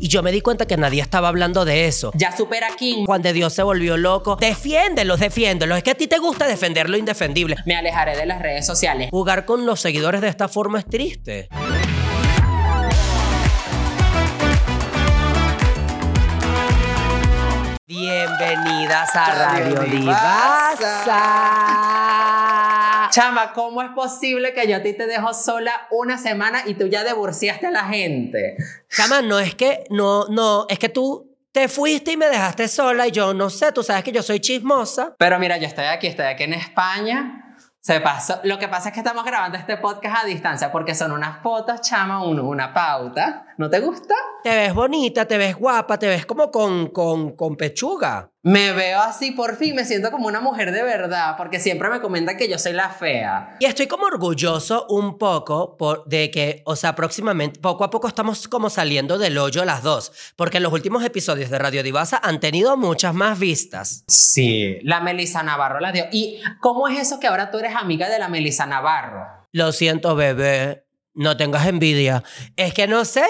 Y 0.00 0.08
yo 0.08 0.22
me 0.22 0.30
di 0.30 0.40
cuenta 0.40 0.66
que 0.66 0.76
nadie 0.76 1.02
estaba 1.02 1.26
hablando 1.28 1.64
de 1.64 1.86
eso. 1.86 2.12
Ya 2.14 2.36
supera 2.36 2.68
Kim. 2.76 3.04
Juan 3.04 3.22
de 3.22 3.32
Dios 3.32 3.52
se 3.52 3.62
volvió 3.64 3.96
loco. 3.96 4.36
Defiéndelos, 4.36 5.18
defiéndelos. 5.18 5.78
Es 5.78 5.84
que 5.84 5.90
a 5.90 5.96
ti 5.96 6.06
te 6.06 6.18
gusta 6.18 6.46
defender 6.46 6.88
lo 6.88 6.96
indefendible. 6.96 7.56
Me 7.66 7.74
alejaré 7.74 8.16
de 8.16 8.26
las 8.26 8.40
redes 8.40 8.64
sociales. 8.64 9.08
Jugar 9.10 9.44
con 9.44 9.66
los 9.66 9.80
seguidores 9.80 10.20
de 10.20 10.28
esta 10.28 10.46
forma 10.48 10.78
es 10.78 10.86
triste. 10.86 11.48
Bienvenidas 17.86 19.16
a 19.16 19.34
Radio 19.34 19.74
Radio 19.76 19.98
Divasa. 19.98 21.08
Chama, 23.10 23.52
¿cómo 23.52 23.82
es 23.82 23.90
posible 23.90 24.52
que 24.54 24.68
yo 24.68 24.76
a 24.76 24.82
ti 24.82 24.92
te 24.94 25.06
dejo 25.06 25.32
sola 25.34 25.72
una 25.90 26.18
semana 26.18 26.62
y 26.66 26.74
tú 26.74 26.86
ya 26.86 27.04
divorciaste 27.04 27.66
a 27.66 27.70
la 27.70 27.84
gente? 27.84 28.56
Chama, 28.90 29.22
no 29.22 29.38
es 29.38 29.54
que, 29.54 29.84
no, 29.90 30.26
no, 30.28 30.66
es 30.68 30.78
que 30.78 30.88
tú 30.88 31.36
te 31.52 31.68
fuiste 31.68 32.12
y 32.12 32.16
me 32.16 32.26
dejaste 32.28 32.68
sola 32.68 33.06
y 33.06 33.10
yo 33.10 33.32
no 33.34 33.50
sé, 33.50 33.72
tú 33.72 33.82
sabes 33.82 34.04
que 34.04 34.12
yo 34.12 34.22
soy 34.22 34.40
chismosa. 34.40 35.14
Pero 35.18 35.38
mira, 35.38 35.56
yo 35.56 35.66
estoy 35.66 35.86
aquí, 35.86 36.06
estoy 36.06 36.26
aquí 36.26 36.44
en 36.44 36.54
España. 36.54 37.44
Se 37.80 38.00
pasó. 38.00 38.40
Lo 38.44 38.58
que 38.58 38.68
pasa 38.68 38.88
es 38.88 38.94
que 38.94 39.00
estamos 39.00 39.24
grabando 39.24 39.56
este 39.56 39.76
podcast 39.78 40.24
a 40.24 40.26
distancia 40.26 40.70
porque 40.70 40.94
son 40.94 41.12
unas 41.12 41.42
fotos, 41.42 41.80
chama, 41.80 42.22
un- 42.22 42.38
una 42.40 42.74
pauta. 42.74 43.44
¿No 43.58 43.68
te 43.68 43.80
gusta? 43.80 44.14
Te 44.44 44.54
ves 44.54 44.72
bonita, 44.72 45.24
te 45.24 45.36
ves 45.36 45.56
guapa, 45.56 45.98
te 45.98 46.06
ves 46.06 46.24
como 46.24 46.52
con, 46.52 46.90
con, 46.90 47.34
con 47.34 47.56
pechuga. 47.56 48.30
Me 48.44 48.72
veo 48.72 49.00
así 49.00 49.32
por 49.32 49.56
fin, 49.56 49.74
me 49.74 49.84
siento 49.84 50.12
como 50.12 50.28
una 50.28 50.40
mujer 50.40 50.70
de 50.70 50.84
verdad, 50.84 51.34
porque 51.36 51.58
siempre 51.58 51.88
me 51.88 52.00
comentan 52.00 52.36
que 52.36 52.48
yo 52.48 52.56
soy 52.56 52.72
la 52.72 52.88
fea. 52.90 53.56
Y 53.58 53.64
estoy 53.64 53.88
como 53.88 54.06
orgulloso 54.06 54.86
un 54.88 55.18
poco 55.18 55.76
por, 55.76 56.04
de 56.04 56.30
que, 56.30 56.62
o 56.66 56.76
sea, 56.76 56.94
próximamente, 56.94 57.58
poco 57.58 57.82
a 57.82 57.90
poco 57.90 58.06
estamos 58.06 58.46
como 58.46 58.70
saliendo 58.70 59.18
del 59.18 59.36
hoyo 59.36 59.64
las 59.64 59.82
dos, 59.82 60.12
porque 60.36 60.60
los 60.60 60.72
últimos 60.72 61.04
episodios 61.04 61.50
de 61.50 61.58
Radio 61.58 61.82
Divasa 61.82 62.20
han 62.22 62.38
tenido 62.38 62.76
muchas 62.76 63.12
más 63.12 63.40
vistas. 63.40 64.04
Sí, 64.06 64.78
la 64.84 65.00
Melissa 65.00 65.42
Navarro 65.42 65.80
la 65.80 65.90
dio. 65.90 66.04
¿Y 66.12 66.40
cómo 66.60 66.86
es 66.86 67.00
eso 67.00 67.18
que 67.18 67.26
ahora 67.26 67.50
tú 67.50 67.58
eres 67.58 67.74
amiga 67.74 68.08
de 68.08 68.20
la 68.20 68.28
Melissa 68.28 68.66
Navarro? 68.66 69.26
Lo 69.50 69.72
siento, 69.72 70.14
bebé, 70.14 70.84
no 71.14 71.36
tengas 71.36 71.66
envidia. 71.66 72.22
Es 72.56 72.74
que 72.74 72.86
no 72.86 73.04
sé, 73.04 73.24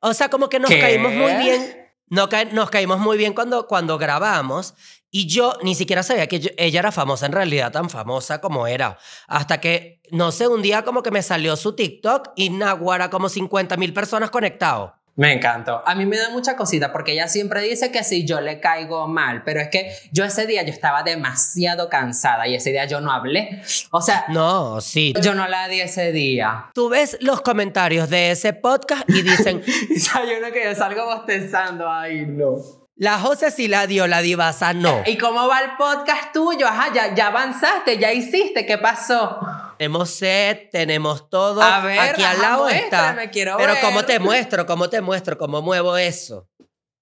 o 0.00 0.12
sea, 0.14 0.28
como 0.28 0.48
que 0.48 0.58
nos 0.58 0.70
¿Qué? 0.70 0.80
caímos 0.80 1.12
muy 1.12 1.32
bien. 1.34 1.86
No 2.10 2.28
ca- 2.28 2.46
nos 2.46 2.70
caímos 2.70 2.98
muy 3.00 3.18
bien 3.18 3.34
cuando, 3.34 3.66
cuando 3.66 3.98
grabamos 3.98 4.74
y 5.10 5.26
yo 5.26 5.54
ni 5.62 5.74
siquiera 5.74 6.02
sabía 6.02 6.26
que 6.26 6.40
yo- 6.40 6.50
ella 6.56 6.80
era 6.80 6.90
famosa, 6.92 7.26
en 7.26 7.32
realidad 7.32 7.70
tan 7.70 7.90
famosa 7.90 8.40
como 8.40 8.66
era. 8.66 8.98
Hasta 9.26 9.60
que, 9.60 10.00
no 10.10 10.32
sé, 10.32 10.48
un 10.48 10.62
día 10.62 10.84
como 10.84 11.02
que 11.02 11.10
me 11.10 11.22
salió 11.22 11.54
su 11.56 11.74
TikTok 11.76 12.30
y 12.34 12.48
Naguara 12.50 13.10
como 13.10 13.28
50 13.28 13.76
mil 13.76 13.92
personas 13.92 14.30
conectados. 14.30 14.92
Me 15.18 15.32
encantó. 15.32 15.82
A 15.84 15.96
mí 15.96 16.06
me 16.06 16.16
da 16.16 16.30
mucha 16.30 16.54
cosita 16.54 16.92
porque 16.92 17.12
ella 17.12 17.26
siempre 17.26 17.60
dice 17.62 17.90
que 17.90 18.04
si 18.04 18.24
yo 18.24 18.40
le 18.40 18.60
caigo 18.60 19.08
mal, 19.08 19.42
pero 19.44 19.60
es 19.60 19.66
que 19.68 19.92
yo 20.12 20.24
ese 20.24 20.46
día 20.46 20.62
yo 20.62 20.72
estaba 20.72 21.02
demasiado 21.02 21.88
cansada 21.88 22.46
y 22.46 22.54
ese 22.54 22.70
día 22.70 22.84
yo 22.84 23.00
no 23.00 23.10
hablé. 23.10 23.60
O 23.90 24.00
sea, 24.00 24.24
No, 24.28 24.80
sí. 24.80 25.12
yo 25.20 25.34
no 25.34 25.48
la 25.48 25.66
di 25.66 25.80
ese 25.80 26.12
día. 26.12 26.66
Tú 26.72 26.88
ves 26.88 27.16
los 27.20 27.40
comentarios 27.40 28.08
de 28.10 28.30
ese 28.30 28.52
podcast 28.52 29.02
y 29.10 29.22
dicen, 29.22 29.60
Y 29.66 30.00
hay 30.16 30.36
uno 30.38 30.52
que 30.52 30.62
yo 30.64 30.74
salgo 30.76 31.04
bostezando, 31.06 31.90
ay 31.90 32.24
no. 32.24 32.54
la 32.94 33.18
José 33.18 33.50
sí 33.50 33.66
la 33.66 33.88
dio, 33.88 34.06
la 34.06 34.20
divasa 34.20 34.72
no. 34.72 35.02
¿Y 35.04 35.18
cómo 35.18 35.48
va 35.48 35.60
el 35.62 35.70
podcast 35.76 36.32
tuyo? 36.32 36.66
Ajá, 36.68 36.92
ya, 36.94 37.14
ya 37.14 37.26
avanzaste, 37.26 37.98
ya 37.98 38.12
hiciste, 38.12 38.64
¿qué 38.66 38.78
pasó? 38.78 39.38
Tenemos 39.78 40.10
set, 40.10 40.70
tenemos 40.70 41.30
todo. 41.30 41.62
A 41.62 41.80
ver, 41.80 41.98
Aquí 41.98 42.22
al 42.24 42.40
lado 42.40 42.68
está. 42.68 43.16
quiero 43.30 43.56
Pero 43.56 43.74
ver. 43.74 43.82
¿cómo 43.82 44.04
te 44.04 44.18
muestro? 44.18 44.66
¿Cómo 44.66 44.88
te 44.90 45.00
muestro? 45.00 45.38
¿Cómo 45.38 45.62
muevo 45.62 45.96
eso? 45.96 46.48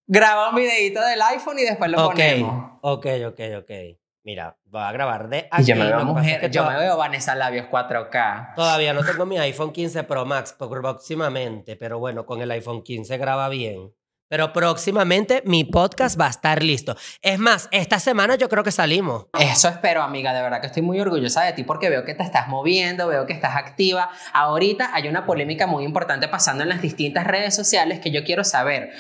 Graba 0.07 0.51
un 0.51 0.57
videito 0.57 1.01
del 1.01 1.21
iPhone 1.23 1.59
y 1.59 1.63
después 1.63 1.91
lo 1.91 2.07
ok, 2.07 2.13
ponemos. 2.15 2.73
ok, 2.83 3.07
ok, 3.29 3.41
ok. 3.59 3.71
Mira, 4.25 4.57
voy 4.65 4.83
a 4.83 4.93
grabar 4.93 5.29
de 5.29 5.39
Y 5.39 5.49
aquí. 5.51 5.65
yo 5.65 5.77
me 5.77 5.87
veo 5.87 6.05
mujer, 6.05 6.41
que 6.41 6.51
yo 6.51 6.65
me 6.65 6.77
veo 6.77 6.97
Vanessa 6.97 7.35
Labios 7.35 7.67
4K. 7.71 8.55
Todavía 8.57 8.93
no 8.93 9.05
tengo 9.05 9.25
mi 9.25 9.39
iPhone 9.39 9.73
15 9.73 10.03
Pro 10.05 10.25
Max 10.27 10.53
próximamente, 10.59 11.77
pero 11.77 11.99
bueno, 11.99 12.27
con 12.27 12.43
el 12.43 12.51
iPhone 12.51 12.83
15 12.83 13.17
graba 13.19 13.49
bien. 13.49 13.93
Pero 14.29 14.53
próximamente 14.53 15.41
mi 15.45 15.63
podcast 15.63 16.21
va 16.21 16.27
a 16.27 16.31
estar 16.31 16.61
listo. 16.61 16.97
Es 17.23 17.39
más, 17.39 17.69
esta 17.71 18.01
semana 18.01 18.35
yo 18.35 18.49
creo 18.49 18.65
que 18.65 18.73
salimos. 18.73 19.27
Eso 19.39 19.69
espero, 19.69 20.03
amiga. 20.03 20.35
De 20.35 20.43
verdad 20.43 20.61
que 20.61 20.67
estoy 20.67 20.83
muy 20.83 20.99
orgullosa 20.99 21.45
de 21.45 21.53
ti 21.53 21.63
porque 21.63 21.91
veo 21.91 22.05
que 22.05 22.15
te 22.15 22.25
estás 22.25 22.49
moviendo, 22.49 23.07
veo 23.07 23.25
que 23.27 23.33
estás 23.33 23.55
activa. 23.55 24.11
Ahorita 24.33 24.91
hay 24.93 25.07
una 25.07 25.27
polémica 25.27 25.69
muy 25.69 25.85
importante 25.85 26.27
pasando 26.27 26.65
en 26.65 26.71
las 26.71 26.83
distintas 26.83 27.25
redes 27.25 27.55
sociales 27.55 28.01
que 28.01 28.11
yo 28.11 28.25
quiero 28.25 28.43
saber. 28.43 28.91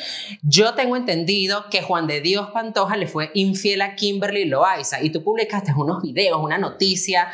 Yo 0.42 0.74
tengo 0.74 0.96
entendido 0.96 1.70
que 1.70 1.82
Juan 1.82 2.06
de 2.06 2.20
Dios 2.20 2.50
Pantoja 2.52 2.96
le 2.96 3.08
fue 3.08 3.32
infiel 3.34 3.82
a 3.82 3.96
Kimberly 3.96 4.44
Loaiza 4.44 5.02
y 5.02 5.10
tú 5.10 5.24
publicaste 5.24 5.72
unos 5.76 6.02
videos, 6.02 6.38
una 6.40 6.56
noticia. 6.58 7.28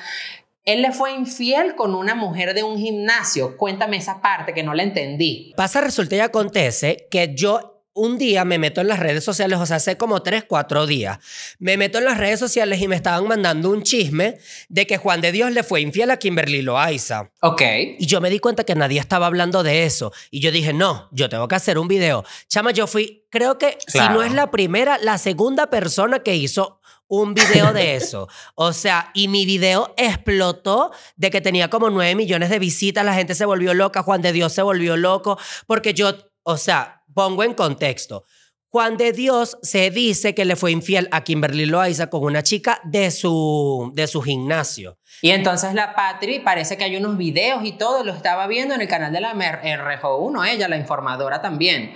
Él 0.64 0.80
le 0.80 0.92
fue 0.92 1.12
infiel 1.12 1.74
con 1.74 1.94
una 1.94 2.14
mujer 2.14 2.54
de 2.54 2.62
un 2.62 2.78
gimnasio. 2.78 3.56
Cuéntame 3.56 3.96
esa 3.96 4.22
parte 4.22 4.54
que 4.54 4.62
no 4.62 4.74
la 4.74 4.84
entendí. 4.84 5.52
Pasa, 5.56 5.80
resulta 5.80 6.16
y 6.16 6.20
acontece 6.20 7.08
que 7.10 7.34
yo 7.34 7.71
un 7.94 8.18
día 8.18 8.44
me 8.44 8.58
meto 8.58 8.80
en 8.80 8.88
las 8.88 8.98
redes 8.98 9.24
sociales, 9.24 9.58
o 9.58 9.66
sea, 9.66 9.76
hace 9.76 9.96
como 9.96 10.22
tres, 10.22 10.44
cuatro 10.48 10.86
días, 10.86 11.18
me 11.58 11.76
meto 11.76 11.98
en 11.98 12.04
las 12.04 12.18
redes 12.18 12.40
sociales 12.40 12.80
y 12.80 12.88
me 12.88 12.96
estaban 12.96 13.26
mandando 13.26 13.70
un 13.70 13.82
chisme 13.82 14.38
de 14.68 14.86
que 14.86 14.96
Juan 14.96 15.20
de 15.20 15.32
Dios 15.32 15.52
le 15.52 15.62
fue 15.62 15.80
infiel 15.80 16.10
a 16.10 16.16
Kimberly 16.16 16.62
Loaiza. 16.62 17.30
Ok. 17.40 17.62
Y 17.98 18.06
yo 18.06 18.20
me 18.20 18.30
di 18.30 18.38
cuenta 18.38 18.64
que 18.64 18.74
nadie 18.74 18.98
estaba 18.98 19.26
hablando 19.26 19.62
de 19.62 19.84
eso. 19.84 20.12
Y 20.30 20.40
yo 20.40 20.50
dije, 20.50 20.72
no, 20.72 21.08
yo 21.12 21.28
tengo 21.28 21.48
que 21.48 21.54
hacer 21.54 21.78
un 21.78 21.88
video. 21.88 22.24
Chama, 22.48 22.70
yo 22.70 22.86
fui, 22.86 23.26
creo 23.30 23.58
que 23.58 23.78
si 23.86 23.98
no 23.98 24.22
es 24.22 24.32
la 24.32 24.50
primera, 24.50 24.98
la 24.98 25.18
segunda 25.18 25.68
persona 25.68 26.20
que 26.20 26.34
hizo 26.34 26.80
un 27.08 27.34
video 27.34 27.74
de 27.74 27.96
eso. 27.96 28.28
O 28.54 28.72
sea, 28.72 29.10
y 29.12 29.28
mi 29.28 29.44
video 29.44 29.92
explotó 29.98 30.92
de 31.16 31.30
que 31.30 31.42
tenía 31.42 31.68
como 31.68 31.90
9 31.90 32.14
millones 32.14 32.48
de 32.48 32.58
visitas, 32.58 33.04
la 33.04 33.14
gente 33.14 33.34
se 33.34 33.44
volvió 33.44 33.74
loca, 33.74 34.02
Juan 34.02 34.22
de 34.22 34.32
Dios 34.32 34.52
se 34.54 34.62
volvió 34.62 34.96
loco, 34.96 35.38
porque 35.66 35.92
yo, 35.92 36.14
o 36.42 36.56
sea, 36.56 37.01
pongo 37.14 37.44
en 37.44 37.54
contexto. 37.54 38.24
Juan 38.72 38.96
de 38.96 39.12
Dios 39.12 39.58
se 39.60 39.90
dice 39.90 40.34
que 40.34 40.46
le 40.46 40.56
fue 40.56 40.72
infiel 40.72 41.06
a 41.10 41.24
Kimberly 41.24 41.66
Loaiza 41.66 42.08
con 42.08 42.24
una 42.24 42.42
chica 42.42 42.80
de 42.84 43.10
su, 43.10 43.92
de 43.94 44.06
su 44.06 44.22
gimnasio. 44.22 44.98
Y 45.20 45.30
entonces 45.30 45.74
la 45.74 45.94
Patri, 45.94 46.40
parece 46.40 46.78
que 46.78 46.84
hay 46.84 46.96
unos 46.96 47.18
videos 47.18 47.62
y 47.66 47.72
todo, 47.72 48.02
lo 48.02 48.14
estaba 48.14 48.46
viendo 48.46 48.74
en 48.74 48.80
el 48.80 48.88
canal 48.88 49.12
de 49.12 49.20
la 49.20 49.34
RJ1, 49.34 50.48
ella, 50.48 50.68
la 50.68 50.78
informadora 50.78 51.42
también. 51.42 51.94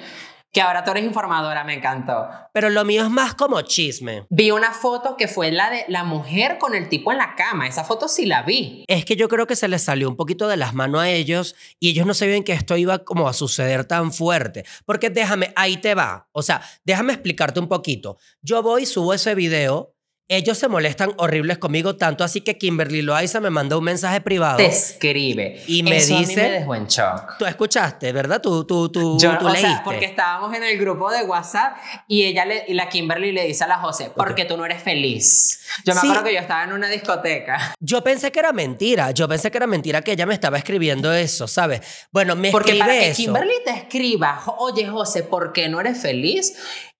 Que 0.56 0.62
ahora 0.62 0.82
tú 0.82 0.92
eres 0.92 1.04
informadora, 1.04 1.64
me 1.64 1.74
encantó. 1.74 2.30
Pero 2.54 2.70
lo 2.70 2.82
mío 2.86 3.02
es 3.04 3.10
más 3.10 3.34
como 3.34 3.60
chisme. 3.60 4.24
Vi 4.30 4.50
una 4.52 4.72
foto 4.72 5.14
que 5.18 5.28
fue 5.28 5.52
la 5.52 5.68
de 5.68 5.84
la 5.88 6.02
mujer 6.02 6.56
con 6.56 6.74
el 6.74 6.88
tipo 6.88 7.12
en 7.12 7.18
la 7.18 7.34
cama. 7.34 7.68
Esa 7.68 7.84
foto 7.84 8.08
sí 8.08 8.24
la 8.24 8.40
vi. 8.40 8.82
Es 8.88 9.04
que 9.04 9.16
yo 9.16 9.28
creo 9.28 9.46
que 9.46 9.54
se 9.54 9.68
les 9.68 9.82
salió 9.82 10.08
un 10.08 10.16
poquito 10.16 10.48
de 10.48 10.56
las 10.56 10.72
manos 10.72 11.02
a 11.02 11.10
ellos 11.10 11.56
y 11.78 11.90
ellos 11.90 12.06
no 12.06 12.14
sabían 12.14 12.42
que 12.42 12.54
esto 12.54 12.74
iba 12.78 13.04
como 13.04 13.28
a 13.28 13.34
suceder 13.34 13.84
tan 13.84 14.14
fuerte. 14.14 14.64
Porque 14.86 15.10
déjame, 15.10 15.52
ahí 15.56 15.76
te 15.76 15.94
va. 15.94 16.30
O 16.32 16.40
sea, 16.40 16.62
déjame 16.86 17.12
explicarte 17.12 17.60
un 17.60 17.68
poquito. 17.68 18.16
Yo 18.40 18.62
voy 18.62 18.86
subo 18.86 19.12
ese 19.12 19.34
video. 19.34 19.95
Ellos 20.28 20.58
se 20.58 20.66
molestan 20.66 21.12
horribles 21.18 21.56
conmigo, 21.58 21.94
tanto 21.94 22.24
así 22.24 22.40
que 22.40 22.58
Kimberly 22.58 23.00
Loaiza 23.00 23.38
me 23.40 23.48
mandó 23.50 23.78
un 23.78 23.84
mensaje 23.84 24.20
privado. 24.20 24.56
Te 24.56 24.66
escribe. 24.66 25.62
Y 25.68 25.84
me 25.84 25.98
Eso 25.98 26.16
a 26.16 26.18
mí 26.18 26.26
dice- 26.26 26.42
me 26.42 26.50
dejó 26.50 26.74
en 26.74 26.86
shock. 26.88 27.38
Tú 27.38 27.46
escuchaste, 27.46 28.10
¿verdad? 28.10 28.40
Tú, 28.42 28.64
tú, 28.64 28.88
tú, 28.90 29.18
Yo, 29.20 29.38
tú 29.38 29.46
o 29.46 29.50
leíste. 29.50 29.68
sea, 29.68 29.82
porque 29.84 30.04
estábamos 30.06 30.52
en 30.56 30.64
el 30.64 30.78
grupo 30.78 31.12
de 31.12 31.22
WhatsApp 31.22 31.76
y 32.08 32.24
ella 32.24 32.44
le, 32.44 32.64
y 32.66 32.74
la 32.74 32.88
Kimberly 32.88 33.30
le 33.30 33.44
dice 33.46 33.62
a 33.62 33.68
la 33.68 33.78
José, 33.78 34.10
porque 34.16 34.44
tú 34.44 34.56
no 34.56 34.64
eres 34.66 34.82
feliz. 34.82 35.60
Yo 35.84 35.94
me 35.94 36.00
Sí. 36.00 36.06
acuerdo 36.08 36.24
que 36.24 36.34
yo 36.34 36.40
estaba 36.40 36.64
en 36.64 36.72
una 36.72 36.88
discoteca. 36.88 37.74
Yo 37.80 38.02
pensé 38.02 38.32
que 38.32 38.40
era 38.40 38.52
mentira. 38.52 39.12
Yo 39.12 39.28
pensé 39.28 39.52
que 39.52 39.58
era 39.58 39.68
mentira 39.68 40.02
que 40.02 40.10
ella 40.10 40.26
me 40.26 40.34
estaba 40.34 40.58
escribiendo 40.58 41.12
eso, 41.12 41.46
¿sabes? 41.46 41.82
Bueno, 42.10 42.34
me 42.34 42.50
Porque 42.50 42.72
escribe 42.72 42.84
para 42.88 42.98
que 43.00 43.08
eso. 43.10 43.16
Kimberly 43.22 43.54
te 43.64 43.70
escriba, 43.70 44.42
oye 44.58 44.88
José, 44.88 45.22
¿por 45.22 45.52
qué 45.52 45.68
no 45.68 45.80
eres 45.80 45.98
feliz? 46.00 46.56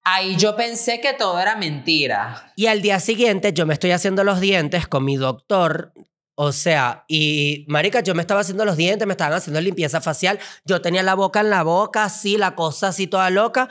Ahí 0.09 0.37
yo 0.37 0.55
pensé 0.55 1.01
que 1.01 1.15
todo 1.15 1.41
era 1.41 1.57
mentira. 1.57 2.53
Y 2.55 2.69
al 2.69 2.81
día 2.81 3.01
siguiente 3.01 3.53
yo 3.53 3.67
me 3.67 3.75
estoy 3.75 3.91
haciendo 3.91 4.23
los 4.23 4.39
dientes 4.39 4.87
con 4.87 5.05
mi 5.05 5.17
doctor. 5.17 5.93
O 6.37 6.53
sea, 6.53 7.05
y 7.09 7.65
marica, 7.67 8.03
yo 8.03 8.15
me 8.15 8.21
estaba 8.21 8.43
haciendo 8.43 8.65
los 8.65 8.77
dientes, 8.77 9.05
me 9.05 9.15
estaban 9.15 9.37
haciendo 9.37 9.61
limpieza 9.61 10.01
facial. 10.01 10.39
Yo 10.65 10.81
tenía 10.81 11.03
la 11.03 11.15
boca 11.15 11.41
en 11.41 11.51
la 11.51 11.65
boca, 11.65 12.05
así, 12.05 12.37
la 12.37 12.55
cosa 12.55 12.89
así 12.89 13.09
toda 13.09 13.31
loca. 13.31 13.69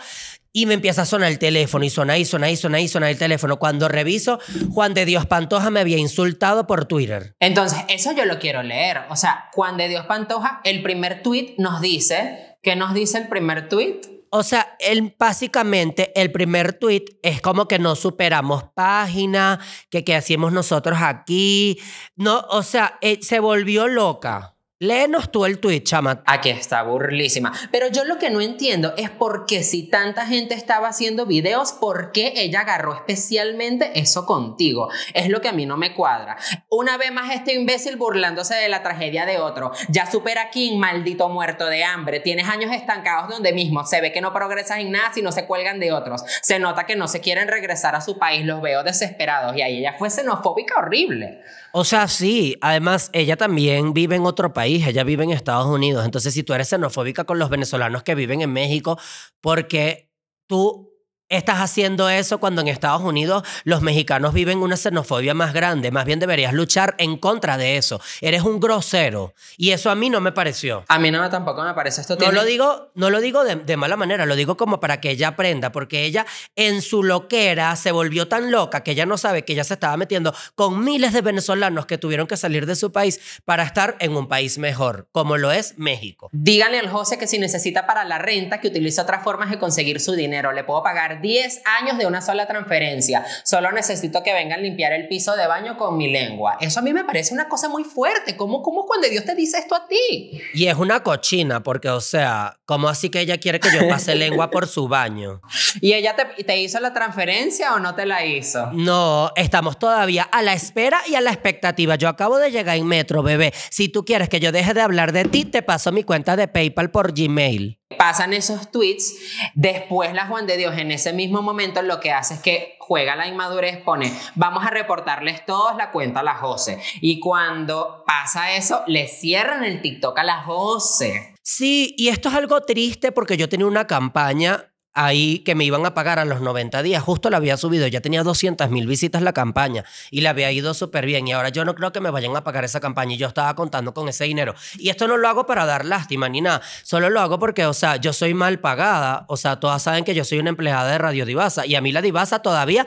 Y 0.51 0.65
me 0.65 0.73
empieza 0.73 1.03
a 1.03 1.05
sonar 1.05 1.31
el 1.31 1.39
teléfono 1.39 1.85
y 1.85 1.89
suena 1.89 2.13
ahí, 2.13 2.25
suena 2.25 2.47
ahí, 2.47 2.57
suena 2.57 2.79
ahí, 2.79 2.89
suena 2.89 3.09
el 3.09 3.17
teléfono. 3.17 3.57
Cuando 3.57 3.87
reviso, 3.87 4.39
Juan 4.73 4.93
de 4.93 5.05
Dios 5.05 5.25
Pantoja 5.25 5.69
me 5.69 5.79
había 5.79 5.97
insultado 5.97 6.67
por 6.67 6.83
Twitter. 6.83 7.33
Entonces, 7.39 7.79
eso 7.87 8.11
yo 8.11 8.25
lo 8.25 8.39
quiero 8.39 8.61
leer. 8.61 9.03
O 9.09 9.15
sea, 9.15 9.49
Juan 9.53 9.77
de 9.77 9.87
Dios 9.87 10.05
Pantoja, 10.05 10.59
el 10.65 10.83
primer 10.83 11.23
tweet 11.23 11.55
nos 11.59 11.79
dice, 11.79 12.57
¿qué 12.61 12.75
nos 12.75 12.93
dice 12.93 13.19
el 13.19 13.29
primer 13.29 13.69
tweet? 13.69 14.14
O 14.37 14.43
sea, 14.43 14.75
él, 14.79 15.15
básicamente 15.17 16.11
el 16.19 16.31
primer 16.31 16.73
tweet 16.73 17.05
es 17.23 17.41
como 17.41 17.67
que 17.67 17.79
no 17.79 17.95
superamos 17.95 18.65
página, 18.73 19.59
que 19.89 20.03
qué 20.03 20.15
hacíamos 20.15 20.51
nosotros 20.51 20.99
aquí. 21.01 21.79
No, 22.15 22.39
o 22.49 22.61
sea, 22.61 22.97
eh, 23.01 23.19
se 23.21 23.39
volvió 23.39 23.87
loca. 23.87 24.54
Léenos 24.79 25.31
tú 25.31 25.45
el 25.45 25.59
tweet, 25.59 25.83
chama. 25.83 26.21
Aquí 26.25 26.49
está, 26.49 26.83
burlísima. 26.83 27.53
Pero 27.71 27.87
yo 27.87 28.03
lo 28.03 28.19
que 28.19 28.29
no 28.29 28.41
entiendo 28.41 28.93
es 28.97 29.09
por 29.09 29.45
qué 29.45 29.63
si 29.63 29.89
tanta 29.89 30.27
gente 30.27 30.53
estaba 30.53 30.89
haciendo 30.89 31.25
videos, 31.25 31.71
¿por 31.71 32.11
qué 32.11 32.33
ella 32.35 32.59
agarró 32.59 32.93
especialmente 32.93 33.97
eso 33.97 34.25
contigo? 34.25 34.89
Es 35.13 35.29
lo 35.29 35.39
que 35.39 35.47
a 35.47 35.53
mí 35.53 35.65
no 35.65 35.77
me 35.77 35.93
cuadra. 35.93 36.35
Una 36.69 36.97
vez 36.97 37.13
más 37.13 37.33
este 37.33 37.53
imbécil 37.53 37.95
burlándose 37.95 38.53
de 38.55 38.67
la 38.67 38.83
tragedia 38.83 39.25
de 39.25 39.39
otro. 39.39 39.71
Ya 39.87 40.11
supera 40.11 40.49
King, 40.49 40.77
maldito 40.77 41.29
muerto 41.29 41.67
de 41.67 41.85
hambre. 41.85 42.19
Tienes 42.19 42.49
años 42.49 42.73
estancados 42.73 43.29
donde 43.29 43.53
mismo. 43.53 43.85
Se 43.85 44.01
ve 44.01 44.11
que 44.11 44.19
no 44.19 44.33
progresas 44.33 44.79
en 44.79 44.91
nada 44.91 45.13
si 45.13 45.21
no 45.21 45.31
se 45.31 45.45
cuelgan 45.45 45.79
de 45.79 45.93
otros. 45.93 46.21
Se 46.41 46.59
nota 46.59 46.85
que 46.85 46.97
no 46.97 47.07
se 47.07 47.21
quieren 47.21 47.47
regresar 47.47 47.95
a 47.95 48.01
su 48.01 48.19
país. 48.19 48.45
Los 48.45 48.61
veo 48.61 48.83
desesperados. 48.83 49.55
Y 49.55 49.61
ahí 49.61 49.77
ella 49.77 49.95
fue 49.97 50.09
xenofóbica 50.09 50.79
horrible. 50.79 51.39
O 51.77 51.83
sea, 51.83 52.07
sí. 52.07 52.55
Además, 52.61 53.09
ella 53.11 53.35
también 53.35 53.93
vive 53.93 54.15
en 54.15 54.25
otro 54.25 54.53
país. 54.53 54.87
Ella 54.87 55.03
vive 55.03 55.25
en 55.25 55.31
Estados 55.31 55.67
Unidos. 55.67 56.05
Entonces, 56.05 56.33
si 56.33 56.41
tú 56.41 56.53
eres 56.53 56.69
xenofóbica 56.69 57.25
con 57.25 57.37
los 57.37 57.49
venezolanos 57.49 58.01
que 58.01 58.15
viven 58.15 58.39
en 58.41 58.53
México, 58.53 58.97
porque 59.41 60.09
tú 60.47 60.94
estás 61.29 61.59
haciendo 61.59 62.09
eso 62.09 62.39
cuando 62.39 62.61
en 62.61 62.67
Estados 62.67 63.01
Unidos 63.01 63.43
los 63.63 63.81
mexicanos 63.81 64.33
viven 64.33 64.59
una 64.59 64.77
xenofobia 64.77 65.33
más 65.33 65.53
grande. 65.53 65.91
Más 65.91 66.05
bien 66.05 66.19
deberías 66.19 66.53
luchar 66.53 66.95
en 66.97 67.17
contra 67.17 67.57
de 67.57 67.77
eso. 67.77 67.99
Eres 68.21 68.43
un 68.43 68.59
grosero. 68.59 69.33
Y 69.57 69.71
eso 69.71 69.89
a 69.89 69.95
mí 69.95 70.09
no 70.09 70.21
me 70.21 70.31
pareció. 70.31 70.83
A 70.87 70.99
mí 70.99 71.11
no 71.11 71.27
tampoco 71.29 71.63
me 71.63 71.73
parece 71.73 72.01
esto. 72.01 72.13
No 72.15 72.19
tiene- 72.19 72.33
lo 72.35 72.43
digo, 72.45 72.91
no 72.95 73.09
lo 73.09 73.19
digo 73.21 73.43
de, 73.43 73.55
de 73.55 73.77
mala 73.77 73.95
manera, 73.95 74.25
lo 74.25 74.35
digo 74.35 74.57
como 74.57 74.79
para 74.79 75.01
que 75.01 75.09
ella 75.11 75.29
aprenda, 75.29 75.71
porque 75.71 76.05
ella 76.05 76.25
en 76.55 76.81
su 76.81 77.03
loquera 77.03 77.75
se 77.75 77.91
volvió 77.91 78.27
tan 78.27 78.51
loca 78.51 78.83
que 78.83 78.91
ella 78.91 79.05
no 79.05 79.17
sabe 79.17 79.43
que 79.45 79.53
ella 79.53 79.63
se 79.63 79.73
estaba 79.73 79.97
metiendo 79.97 80.33
con 80.55 80.83
miles 80.83 81.13
de 81.13 81.21
venezolanos 81.21 81.85
que 81.85 81.97
tuvieron 81.97 82.27
que 82.27 82.37
salir 82.37 82.65
de 82.65 82.75
su 82.75 82.91
país 82.91 83.19
para 83.45 83.63
estar 83.63 83.95
en 83.99 84.15
un 84.15 84.27
país 84.27 84.57
mejor, 84.57 85.07
como 85.11 85.37
lo 85.37 85.51
es 85.51 85.77
México. 85.77 86.29
Díganle 86.31 86.79
al 86.79 86.89
José 86.89 87.17
que 87.17 87.27
si 87.27 87.39
necesita 87.39 87.87
para 87.87 88.05
la 88.05 88.17
renta, 88.19 88.61
que 88.61 88.67
utilice 88.67 89.01
otras 89.01 89.23
formas 89.23 89.49
de 89.49 89.57
conseguir 89.59 89.99
su 89.99 90.13
dinero. 90.13 90.51
Le 90.51 90.63
puedo 90.63 90.83
pagar 90.83 91.14
10 91.21 91.61
años 91.81 91.97
de 91.97 92.05
una 92.05 92.21
sola 92.21 92.47
transferencia. 92.47 93.25
Solo 93.43 93.71
necesito 93.71 94.23
que 94.23 94.33
vengan 94.33 94.59
a 94.59 94.61
limpiar 94.61 94.93
el 94.93 95.07
piso 95.07 95.35
de 95.35 95.47
baño 95.47 95.77
con 95.77 95.97
mi 95.97 96.11
lengua. 96.11 96.57
Eso 96.59 96.79
a 96.79 96.83
mí 96.83 96.93
me 96.93 97.03
parece 97.03 97.33
una 97.33 97.47
cosa 97.47 97.69
muy 97.69 97.83
fuerte. 97.83 98.35
¿Cómo, 98.35 98.61
cómo 98.61 98.85
cuando 98.85 99.07
Dios 99.07 99.25
te 99.25 99.35
dice 99.35 99.57
esto 99.57 99.75
a 99.75 99.87
ti? 99.87 100.41
Y 100.53 100.67
es 100.67 100.75
una 100.75 101.01
cochina, 101.01 101.63
porque, 101.63 101.89
o 101.89 102.01
sea, 102.01 102.57
¿cómo 102.65 102.89
así 102.89 103.09
que 103.09 103.19
ella 103.19 103.37
quiere 103.37 103.59
que 103.59 103.69
yo 103.73 103.87
pase 103.87 104.15
lengua 104.15 104.49
por 104.49 104.67
su 104.67 104.87
baño? 104.87 105.41
¿Y 105.81 105.93
ella 105.93 106.15
te, 106.15 106.43
te 106.43 106.57
hizo 106.57 106.79
la 106.79 106.93
transferencia 106.93 107.73
o 107.73 107.79
no 107.79 107.95
te 107.95 108.05
la 108.05 108.25
hizo? 108.25 108.71
No, 108.73 109.31
estamos 109.35 109.79
todavía 109.79 110.23
a 110.23 110.41
la 110.41 110.53
espera 110.53 111.01
y 111.07 111.15
a 111.15 111.21
la 111.21 111.31
expectativa. 111.31 111.95
Yo 111.95 112.09
acabo 112.09 112.37
de 112.37 112.51
llegar 112.51 112.77
en 112.77 112.87
metro, 112.87 113.23
bebé. 113.23 113.53
Si 113.69 113.89
tú 113.89 114.05
quieres 114.05 114.29
que 114.29 114.39
yo 114.39 114.51
deje 114.51 114.73
de 114.73 114.81
hablar 114.81 115.11
de 115.11 115.25
ti, 115.25 115.45
te 115.45 115.61
paso 115.61 115.91
mi 115.91 116.03
cuenta 116.03 116.35
de 116.35 116.47
PayPal 116.47 116.91
por 116.91 117.13
Gmail. 117.13 117.79
Pasan 117.97 118.33
esos 118.33 118.71
tweets, 118.71 119.15
después 119.53 120.13
la 120.13 120.27
Juan 120.27 120.47
de 120.47 120.57
Dios 120.57 120.77
en 120.77 120.91
ese 120.91 121.13
mismo 121.13 121.41
momento 121.41 121.81
lo 121.81 121.99
que 121.99 122.11
hace 122.11 122.35
es 122.35 122.39
que 122.41 122.75
juega 122.79 123.15
la 123.15 123.27
inmadurez, 123.27 123.77
pone, 123.77 124.13
vamos 124.35 124.65
a 124.65 124.69
reportarles 124.69 125.45
todos 125.45 125.75
la 125.75 125.91
cuenta 125.91 126.19
a 126.19 126.23
la 126.23 126.35
Jose. 126.35 126.79
Y 127.01 127.19
cuando 127.19 128.03
pasa 128.05 128.55
eso, 128.55 128.83
le 128.87 129.07
cierran 129.07 129.63
el 129.63 129.81
TikTok 129.81 130.17
a 130.19 130.23
la 130.23 130.43
Jose. 130.43 131.33
Sí, 131.41 131.93
y 131.97 132.09
esto 132.09 132.29
es 132.29 132.35
algo 132.35 132.61
triste 132.61 133.11
porque 133.11 133.37
yo 133.37 133.49
tenía 133.49 133.67
una 133.67 133.87
campaña 133.87 134.71
ahí 134.95 135.39
que 135.39 135.53
me 135.53 135.65
iban 135.65 135.85
a 135.85 135.93
pagar 135.93 136.17
a 136.17 136.25
los 136.25 136.41
90 136.41 136.81
días. 136.81 137.03
Justo 137.03 137.29
la 137.29 137.37
había 137.37 137.57
subido, 137.57 137.85
ya 137.85 138.01
tenía 138.01 138.23
200 138.23 138.69
mil 138.71 138.87
visitas 138.87 139.21
la 139.21 139.33
campaña 139.33 139.83
y 140.09 140.21
le 140.21 140.29
había 140.29 140.51
ido 140.51 140.73
súper 140.73 141.05
bien. 141.05 141.27
Y 141.27 141.33
ahora 141.33 141.49
yo 141.49 141.63
no 141.65 141.75
creo 141.75 141.91
que 141.91 141.99
me 141.99 142.09
vayan 142.09 142.35
a 142.35 142.43
pagar 142.43 142.63
esa 142.63 142.79
campaña 142.79 143.13
y 143.13 143.17
yo 143.17 143.27
estaba 143.27 143.53
contando 143.55 143.93
con 143.93 144.09
ese 144.09 144.23
dinero. 144.23 144.55
Y 144.77 144.89
esto 144.89 145.07
no 145.07 145.17
lo 145.17 145.27
hago 145.27 145.45
para 145.45 145.65
dar 145.65 145.85
lástima 145.85 146.29
ni 146.29 146.41
nada, 146.41 146.61
solo 146.83 147.09
lo 147.09 147.19
hago 147.21 147.37
porque, 147.37 147.65
o 147.65 147.73
sea, 147.73 147.97
yo 147.97 148.13
soy 148.13 148.33
mal 148.33 148.59
pagada. 148.59 149.25
O 149.27 149.37
sea, 149.37 149.59
todas 149.59 149.83
saben 149.83 150.05
que 150.05 150.15
yo 150.15 150.23
soy 150.23 150.39
una 150.39 150.49
empleada 150.49 150.89
de 150.89 150.97
Radio 150.97 151.25
Divasa 151.25 151.65
y 151.65 151.75
a 151.75 151.81
mí 151.81 151.91
la 151.91 152.01
Divasa 152.01 152.39
todavía 152.39 152.85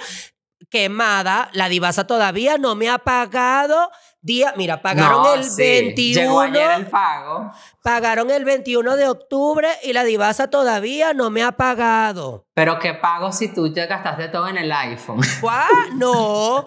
quemada, 0.71 1.51
la 1.53 1.69
Divasa 1.69 2.07
todavía 2.07 2.59
no 2.59 2.75
me 2.75 2.89
ha 2.89 2.99
pagado. 2.99 3.91
Día, 4.29 4.53
mira, 4.59 4.83
pagaron 4.83 5.23
No, 5.23 5.35
el 5.35 5.43
sí, 5.45 5.63
21. 5.63 6.21
Llegó 6.21 6.41
ayer 6.41 6.71
el 6.73 6.87
pago. 6.87 7.51
Pagaron 7.83 8.31
el 8.31 8.45
21 8.45 8.97
de 8.97 9.09
octubre 9.09 9.67
y 9.83 9.95
la 9.95 10.05
divasa 10.05 10.51
todavía 10.51 11.15
no 11.15 11.31
me 11.31 11.43
ha 11.43 11.53
pagado. 11.53 12.47
Pero 12.53 12.79
qué 12.79 12.93
pago 12.93 13.33
si 13.33 13.49
tú 13.55 13.73
ya 13.73 13.87
gastaste 13.87 14.29
todo 14.29 14.47
en 14.49 14.59
el 14.59 14.71
iPhone. 14.71 15.21
¿Cuá? 15.41 15.67
No, 15.95 16.67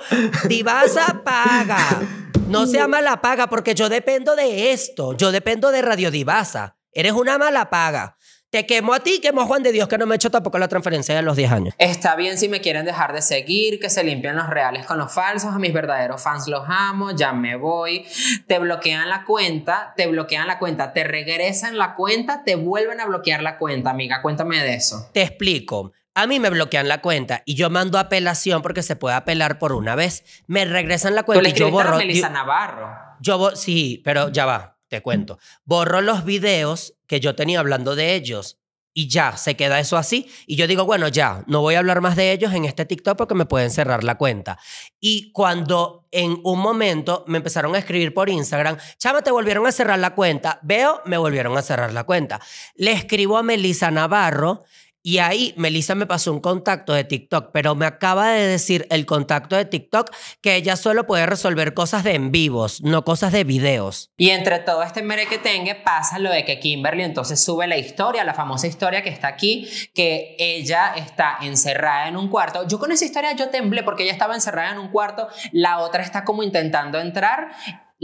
divasa 0.50 1.22
paga. 1.24 2.02
No 2.48 2.66
sea 2.66 2.88
mala 2.88 3.22
paga 3.22 3.46
porque 3.48 3.76
yo 3.76 3.90
dependo 3.90 4.36
de 4.36 4.72
esto. 4.72 5.14
Yo 5.14 5.32
dependo 5.32 5.70
de 5.70 5.84
Radio 5.84 6.10
Divasa. 6.10 6.78
Eres 6.92 7.12
una 7.12 7.38
mala 7.38 7.70
paga. 7.70 8.18
Te 8.52 8.66
quemo 8.66 8.94
a 8.94 9.00
ti, 9.00 9.22
quemo 9.22 9.40
a 9.40 9.46
Juan 9.46 9.64
de 9.64 9.72
Dios 9.72 9.88
que 9.88 9.98
no 9.98 10.06
me 10.06 10.14
hecho 10.18 10.30
tampoco 10.30 10.60
la 10.60 10.68
transferencia 10.68 11.16
de 11.16 11.22
los 11.22 11.38
10 11.38 11.52
años. 11.54 11.74
Está 11.78 12.18
bien 12.18 12.38
si 12.38 12.50
me 12.50 12.60
quieren 12.60 12.84
dejar 12.84 13.14
de 13.14 13.22
seguir, 13.22 13.80
que 13.80 13.90
se 13.90 14.04
limpien 14.04 14.36
los 14.36 14.50
reales 14.50 14.86
con 14.86 14.98
los 14.98 15.14
falsos. 15.14 15.54
A 15.56 15.58
mis 15.58 15.72
verdaderos 15.72 16.22
fans 16.22 16.50
los 16.50 16.66
amo, 16.68 17.12
ya 17.12 17.32
me 17.32 17.56
voy. 17.56 18.06
Te 18.48 18.60
bloquean 18.60 19.08
la 19.08 19.24
cuenta, 19.24 19.94
te 19.96 20.06
bloquean 20.08 20.48
la 20.48 20.60
cuenta, 20.60 20.92
te 20.92 21.06
regresan 21.06 21.78
la 21.78 21.96
cuenta, 21.96 22.44
te 22.44 22.56
vuelven 22.56 23.00
a 23.00 23.06
bloquear 23.06 23.42
la 23.42 23.58
cuenta, 23.58 23.92
amiga. 23.92 24.22
Cuéntame 24.22 24.62
de 24.62 24.74
eso. 24.74 25.10
Te 25.14 25.22
explico. 25.22 25.94
A 26.14 26.28
mí 26.28 26.42
me 26.42 26.50
bloquean 26.50 26.90
la 26.90 27.00
cuenta 27.00 27.44
y 27.46 27.56
yo 27.56 27.70
mando 27.70 27.98
apelación 28.00 28.62
porque 28.62 28.84
se 28.84 28.98
puede 28.98 29.16
apelar 29.16 29.60
por 29.60 29.72
una 29.72 29.96
vez. 29.96 30.26
Me 30.48 30.66
regresan 30.66 31.16
la 31.16 31.22
Tú 31.22 31.28
cuenta 31.28 31.44
le 31.44 31.50
y 31.52 31.54
yo 31.54 31.68
escribiste 31.68 31.82
a 31.82 31.86
borro. 31.86 31.98
Melissa 32.00 32.28
yo- 32.28 32.34
Navarro. 32.34 32.90
Yo 33.22 33.56
sí, 33.56 34.02
pero 34.04 34.28
ya 34.28 34.46
va, 34.46 34.71
te 34.92 35.02
cuento. 35.02 35.40
Borro 35.64 36.02
los 36.02 36.26
videos 36.26 36.96
que 37.08 37.22
yo 37.22 37.34
tenía 37.34 37.62
hablando 37.62 37.96
de 37.96 38.14
ellos 38.14 38.60
y 38.94 39.08
ya, 39.08 39.38
se 39.38 39.56
queda 39.56 39.80
eso 39.80 39.96
así. 39.96 40.30
Y 40.46 40.58
yo 40.58 40.68
digo, 40.68 40.84
bueno, 40.84 41.08
ya, 41.08 41.46
no 41.48 41.62
voy 41.62 41.76
a 41.76 41.80
hablar 41.80 42.02
más 42.02 42.18
de 42.18 42.34
ellos 42.34 42.54
en 42.54 42.66
este 42.66 42.86
TikTok 42.86 43.18
porque 43.18 43.36
me 43.36 43.46
pueden 43.46 43.72
cerrar 43.72 44.04
la 44.04 44.16
cuenta. 44.16 44.60
Y 45.00 45.32
cuando 45.32 46.08
en 46.12 46.42
un 46.44 46.60
momento 46.60 47.24
me 47.26 47.38
empezaron 47.38 47.74
a 47.74 47.78
escribir 47.78 48.14
por 48.14 48.30
Instagram, 48.30 48.78
chama, 48.98 49.22
te 49.22 49.32
volvieron 49.32 49.66
a 49.66 49.72
cerrar 49.72 49.98
la 49.98 50.14
cuenta. 50.14 50.60
Veo, 50.62 51.02
me 51.06 51.18
volvieron 51.18 51.58
a 51.58 51.62
cerrar 51.62 51.94
la 51.94 52.04
cuenta. 52.04 52.42
Le 52.76 52.92
escribo 52.92 53.38
a 53.38 53.44
Melissa 53.44 53.92
Navarro. 53.92 54.66
Y 55.04 55.18
ahí 55.18 55.54
Melissa 55.58 55.96
me 55.96 56.06
pasó 56.06 56.32
un 56.32 56.40
contacto 56.40 56.94
de 56.94 57.04
TikTok, 57.04 57.50
pero 57.52 57.74
me 57.74 57.88
acaba 57.88 58.30
de 58.30 58.46
decir 58.46 58.86
el 58.92 59.06
contacto 59.08 59.56
de 59.56 59.66
TikTok 59.66 60.12
que 60.42 60.56
ella 60.56 60.76
solo 60.76 61.08
puede 61.08 61.26
resolver 61.26 61.74
cosas 61.74 62.04
de 62.04 62.14
en 62.14 62.32
vivos, 62.32 62.82
no 62.84 63.04
cosas 63.04 63.32
de 63.32 63.44
videos. 63.44 64.12
Y 64.18 64.30
entre 64.30 64.60
todo 64.60 64.84
este 64.84 65.02
merequetengue 65.02 65.76
pasa 65.76 66.20
lo 66.20 66.30
de 66.30 66.46
que 66.46 66.60
Kimberly 66.60 67.04
entonces 67.04 67.44
sube 67.44 67.68
la 67.68 67.78
historia, 67.78 68.24
la 68.24 68.34
famosa 68.34 68.68
historia 68.68 69.02
que 69.02 69.10
está 69.10 69.28
aquí, 69.28 69.68
que 69.96 70.36
ella 70.38 70.94
está 70.96 71.38
encerrada 71.42 72.08
en 72.08 72.18
un 72.18 72.28
cuarto. 72.28 72.68
Yo 72.68 72.78
con 72.78 72.92
esa 72.92 73.06
historia 73.06 73.36
yo 73.36 73.50
temblé 73.50 73.84
porque 73.84 74.04
ella 74.04 74.12
estaba 74.14 74.36
encerrada 74.36 74.72
en 74.72 74.78
un 74.78 74.90
cuarto, 74.90 75.28
la 75.52 75.80
otra 75.80 76.04
está 76.04 76.24
como 76.24 76.44
intentando 76.44 77.00
entrar. 77.00 77.52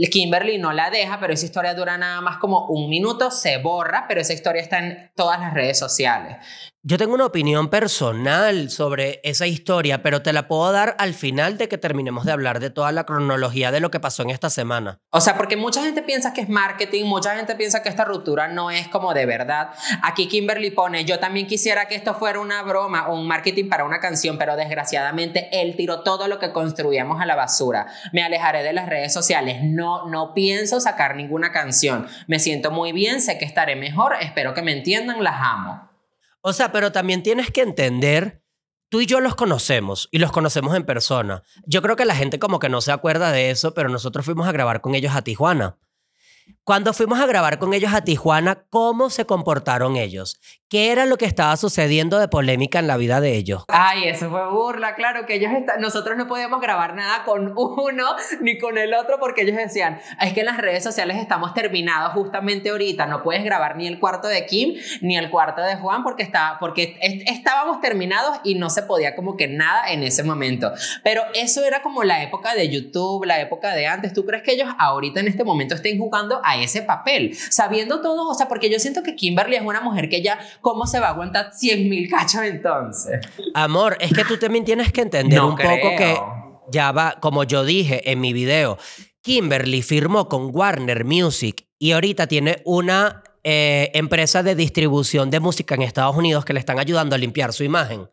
Kimberly 0.06 0.58
no 0.58 0.72
la 0.72 0.90
deja, 0.90 1.18
pero 1.18 1.32
esa 1.32 1.46
historia 1.46 1.74
dura 1.74 1.98
nada 1.98 2.20
más 2.20 2.38
como 2.38 2.66
un 2.66 2.88
minuto, 2.88 3.32
se 3.32 3.58
borra, 3.58 4.06
pero 4.06 4.20
esa 4.20 4.32
historia 4.32 4.62
está 4.62 4.78
en 4.78 5.10
todas 5.16 5.40
las 5.40 5.52
redes 5.52 5.76
sociales. 5.78 6.36
Yo 6.90 6.96
tengo 6.96 7.12
una 7.12 7.26
opinión 7.26 7.68
personal 7.68 8.70
sobre 8.70 9.20
esa 9.22 9.46
historia, 9.46 10.02
pero 10.02 10.22
te 10.22 10.32
la 10.32 10.48
puedo 10.48 10.72
dar 10.72 10.96
al 10.98 11.12
final 11.12 11.58
de 11.58 11.68
que 11.68 11.76
terminemos 11.76 12.24
de 12.24 12.32
hablar 12.32 12.60
de 12.60 12.70
toda 12.70 12.92
la 12.92 13.04
cronología 13.04 13.70
de 13.70 13.80
lo 13.80 13.90
que 13.90 14.00
pasó 14.00 14.22
en 14.22 14.30
esta 14.30 14.48
semana. 14.48 14.98
O 15.10 15.20
sea, 15.20 15.36
porque 15.36 15.58
mucha 15.58 15.82
gente 15.82 16.00
piensa 16.00 16.32
que 16.32 16.40
es 16.40 16.48
marketing, 16.48 17.04
mucha 17.04 17.36
gente 17.36 17.56
piensa 17.56 17.82
que 17.82 17.90
esta 17.90 18.06
ruptura 18.06 18.48
no 18.48 18.70
es 18.70 18.88
como 18.88 19.12
de 19.12 19.26
verdad. 19.26 19.68
Aquí 20.02 20.28
Kimberly 20.28 20.70
pone, 20.70 21.04
yo 21.04 21.18
también 21.18 21.46
quisiera 21.46 21.88
que 21.88 21.94
esto 21.94 22.14
fuera 22.14 22.40
una 22.40 22.62
broma 22.62 23.08
o 23.08 23.20
un 23.20 23.28
marketing 23.28 23.68
para 23.68 23.84
una 23.84 24.00
canción, 24.00 24.38
pero 24.38 24.56
desgraciadamente 24.56 25.50
él 25.52 25.76
tiró 25.76 26.00
todo 26.00 26.26
lo 26.26 26.38
que 26.38 26.52
construíamos 26.52 27.20
a 27.20 27.26
la 27.26 27.36
basura. 27.36 27.88
Me 28.14 28.22
alejaré 28.22 28.62
de 28.62 28.72
las 28.72 28.88
redes 28.88 29.12
sociales, 29.12 29.58
no, 29.62 30.08
no 30.08 30.32
pienso 30.32 30.80
sacar 30.80 31.16
ninguna 31.16 31.52
canción. 31.52 32.06
Me 32.28 32.38
siento 32.38 32.70
muy 32.70 32.92
bien, 32.92 33.20
sé 33.20 33.36
que 33.36 33.44
estaré 33.44 33.76
mejor, 33.76 34.14
espero 34.22 34.54
que 34.54 34.62
me 34.62 34.72
entiendan, 34.72 35.22
las 35.22 35.36
amo. 35.38 35.87
O 36.40 36.52
sea, 36.52 36.72
pero 36.72 36.92
también 36.92 37.22
tienes 37.22 37.50
que 37.50 37.62
entender, 37.62 38.42
tú 38.88 39.00
y 39.00 39.06
yo 39.06 39.20
los 39.20 39.34
conocemos 39.34 40.08
y 40.12 40.18
los 40.18 40.32
conocemos 40.32 40.76
en 40.76 40.84
persona. 40.84 41.42
Yo 41.66 41.82
creo 41.82 41.96
que 41.96 42.04
la 42.04 42.14
gente 42.14 42.38
como 42.38 42.58
que 42.58 42.68
no 42.68 42.80
se 42.80 42.92
acuerda 42.92 43.32
de 43.32 43.50
eso, 43.50 43.74
pero 43.74 43.88
nosotros 43.88 44.24
fuimos 44.24 44.46
a 44.46 44.52
grabar 44.52 44.80
con 44.80 44.94
ellos 44.94 45.14
a 45.14 45.22
Tijuana. 45.22 45.78
Cuando 46.68 46.92
fuimos 46.92 47.18
a 47.18 47.24
grabar 47.24 47.58
con 47.58 47.72
ellos 47.72 47.94
a 47.94 48.02
Tijuana, 48.02 48.66
¿cómo 48.68 49.08
se 49.08 49.24
comportaron 49.24 49.96
ellos? 49.96 50.38
¿Qué 50.68 50.92
era 50.92 51.06
lo 51.06 51.16
que 51.16 51.24
estaba 51.24 51.56
sucediendo 51.56 52.18
de 52.18 52.28
polémica 52.28 52.78
en 52.78 52.86
la 52.86 52.98
vida 52.98 53.22
de 53.22 53.36
ellos? 53.36 53.64
Ay, 53.68 54.06
eso 54.06 54.28
fue 54.28 54.50
burla, 54.50 54.94
claro 54.94 55.24
que 55.24 55.36
ellos 55.36 55.50
está- 55.56 55.78
nosotros 55.78 56.18
no 56.18 56.28
podíamos 56.28 56.60
grabar 56.60 56.94
nada 56.94 57.24
con 57.24 57.54
uno 57.56 58.04
ni 58.42 58.58
con 58.58 58.76
el 58.76 58.92
otro 58.92 59.16
porque 59.18 59.44
ellos 59.44 59.56
decían, 59.56 59.98
es 60.20 60.34
que 60.34 60.40
en 60.40 60.44
las 60.46 60.58
redes 60.58 60.84
sociales 60.84 61.16
estamos 61.16 61.54
terminados 61.54 62.12
justamente 62.12 62.68
ahorita, 62.68 63.06
no 63.06 63.22
puedes 63.22 63.42
grabar 63.44 63.76
ni 63.78 63.86
el 63.86 63.98
cuarto 63.98 64.28
de 64.28 64.44
Kim 64.44 64.74
ni 65.00 65.16
el 65.16 65.30
cuarto 65.30 65.62
de 65.62 65.76
Juan 65.76 66.02
porque 66.02 66.22
estaba 66.22 66.58
porque 66.58 66.98
est- 67.00 67.26
estábamos 67.30 67.80
terminados 67.80 68.36
y 68.44 68.56
no 68.56 68.68
se 68.68 68.82
podía 68.82 69.16
como 69.16 69.38
que 69.38 69.48
nada 69.48 69.90
en 69.90 70.02
ese 70.02 70.22
momento. 70.22 70.70
Pero 71.02 71.22
eso 71.32 71.64
era 71.64 71.80
como 71.80 72.04
la 72.04 72.22
época 72.22 72.54
de 72.54 72.68
YouTube, 72.68 73.24
la 73.24 73.40
época 73.40 73.72
de 73.74 73.86
antes. 73.86 74.12
¿Tú 74.12 74.26
crees 74.26 74.42
que 74.42 74.52
ellos 74.52 74.68
ahorita 74.78 75.20
en 75.20 75.28
este 75.28 75.44
momento 75.44 75.74
estén 75.74 75.96
jugando 75.98 76.42
a 76.44 76.57
ese 76.62 76.82
papel, 76.82 77.36
sabiendo 77.50 78.00
todo, 78.00 78.28
o 78.28 78.34
sea, 78.34 78.48
porque 78.48 78.70
yo 78.70 78.78
siento 78.78 79.02
que 79.02 79.14
Kimberly 79.14 79.56
es 79.56 79.62
una 79.62 79.80
mujer 79.80 80.08
que 80.08 80.22
ya, 80.22 80.38
¿cómo 80.60 80.86
se 80.86 81.00
va 81.00 81.08
a 81.08 81.10
aguantar 81.10 81.52
100 81.52 81.88
mil 81.88 82.08
cachos 82.08 82.42
entonces? 82.42 83.20
Amor, 83.54 83.96
es 84.00 84.12
que 84.12 84.24
tú 84.24 84.36
también 84.36 84.64
tienes 84.64 84.92
que 84.92 85.02
entender 85.02 85.38
No 85.38 85.48
un 85.48 85.56
poco 85.56 85.96
que 85.96 86.16
ya 86.70 86.92
va, 86.92 87.16
como 87.20 87.44
yo 87.44 87.64
dije 87.64 88.10
en 88.10 88.20
mi 88.20 88.32
video, 88.32 88.78
Kimberly 89.22 89.82
firmó 89.82 90.28
con 90.28 90.54
Warner 90.54 91.04
Music 91.04 91.66
y 91.78 91.92
ahorita 91.92 92.26
tiene 92.26 92.62
una 92.64 93.22
eh, 93.44 93.90
empresa 93.94 94.42
de 94.42 94.54
distribución 94.54 95.30
de 95.30 95.40
música 95.40 95.74
en 95.74 95.82
Estados 95.82 96.16
Unidos 96.16 96.44
que 96.44 96.52
le 96.52 96.60
están 96.60 96.78
ayudando 96.78 97.14
a 97.14 97.18
limpiar 97.18 97.52
su 97.52 97.64
imagen. 97.64 98.08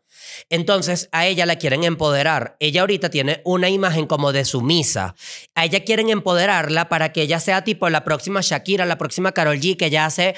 Entonces 0.50 1.08
a 1.12 1.26
ella 1.26 1.46
la 1.46 1.56
quieren 1.56 1.84
empoderar. 1.84 2.56
Ella 2.60 2.82
ahorita 2.82 3.10
tiene 3.10 3.40
una 3.44 3.68
imagen 3.68 4.06
como 4.06 4.32
de 4.32 4.44
sumisa. 4.44 5.14
A 5.54 5.64
ella 5.64 5.84
quieren 5.84 6.10
empoderarla 6.10 6.88
para 6.88 7.12
que 7.12 7.22
ella 7.22 7.40
sea 7.40 7.64
tipo 7.64 7.88
la 7.88 8.04
próxima 8.04 8.40
Shakira, 8.42 8.84
la 8.84 8.98
próxima 8.98 9.32
Carol 9.32 9.58
G, 9.58 9.76
que 9.76 9.90
ya 9.90 10.06
hace 10.06 10.34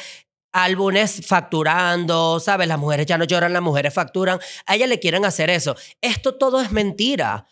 álbumes 0.53 1.27
facturando, 1.27 2.41
¿sabes? 2.41 2.69
Las 2.69 2.79
mujeres 2.79 3.07
ya 3.07 3.19
no 3.19 3.25
lloran, 3.25 3.53
las 3.53 3.63
mujeres 3.63 3.93
facturan. 3.95 4.39
A 4.67 4.75
ella 4.75 4.87
le 4.87 4.99
quieren 4.99 5.25
hacer 5.25 5.51
eso. 5.51 5.77
Esto 6.01 6.35
todo 6.37 6.61
es 6.61 6.71
mentira. 6.71 7.47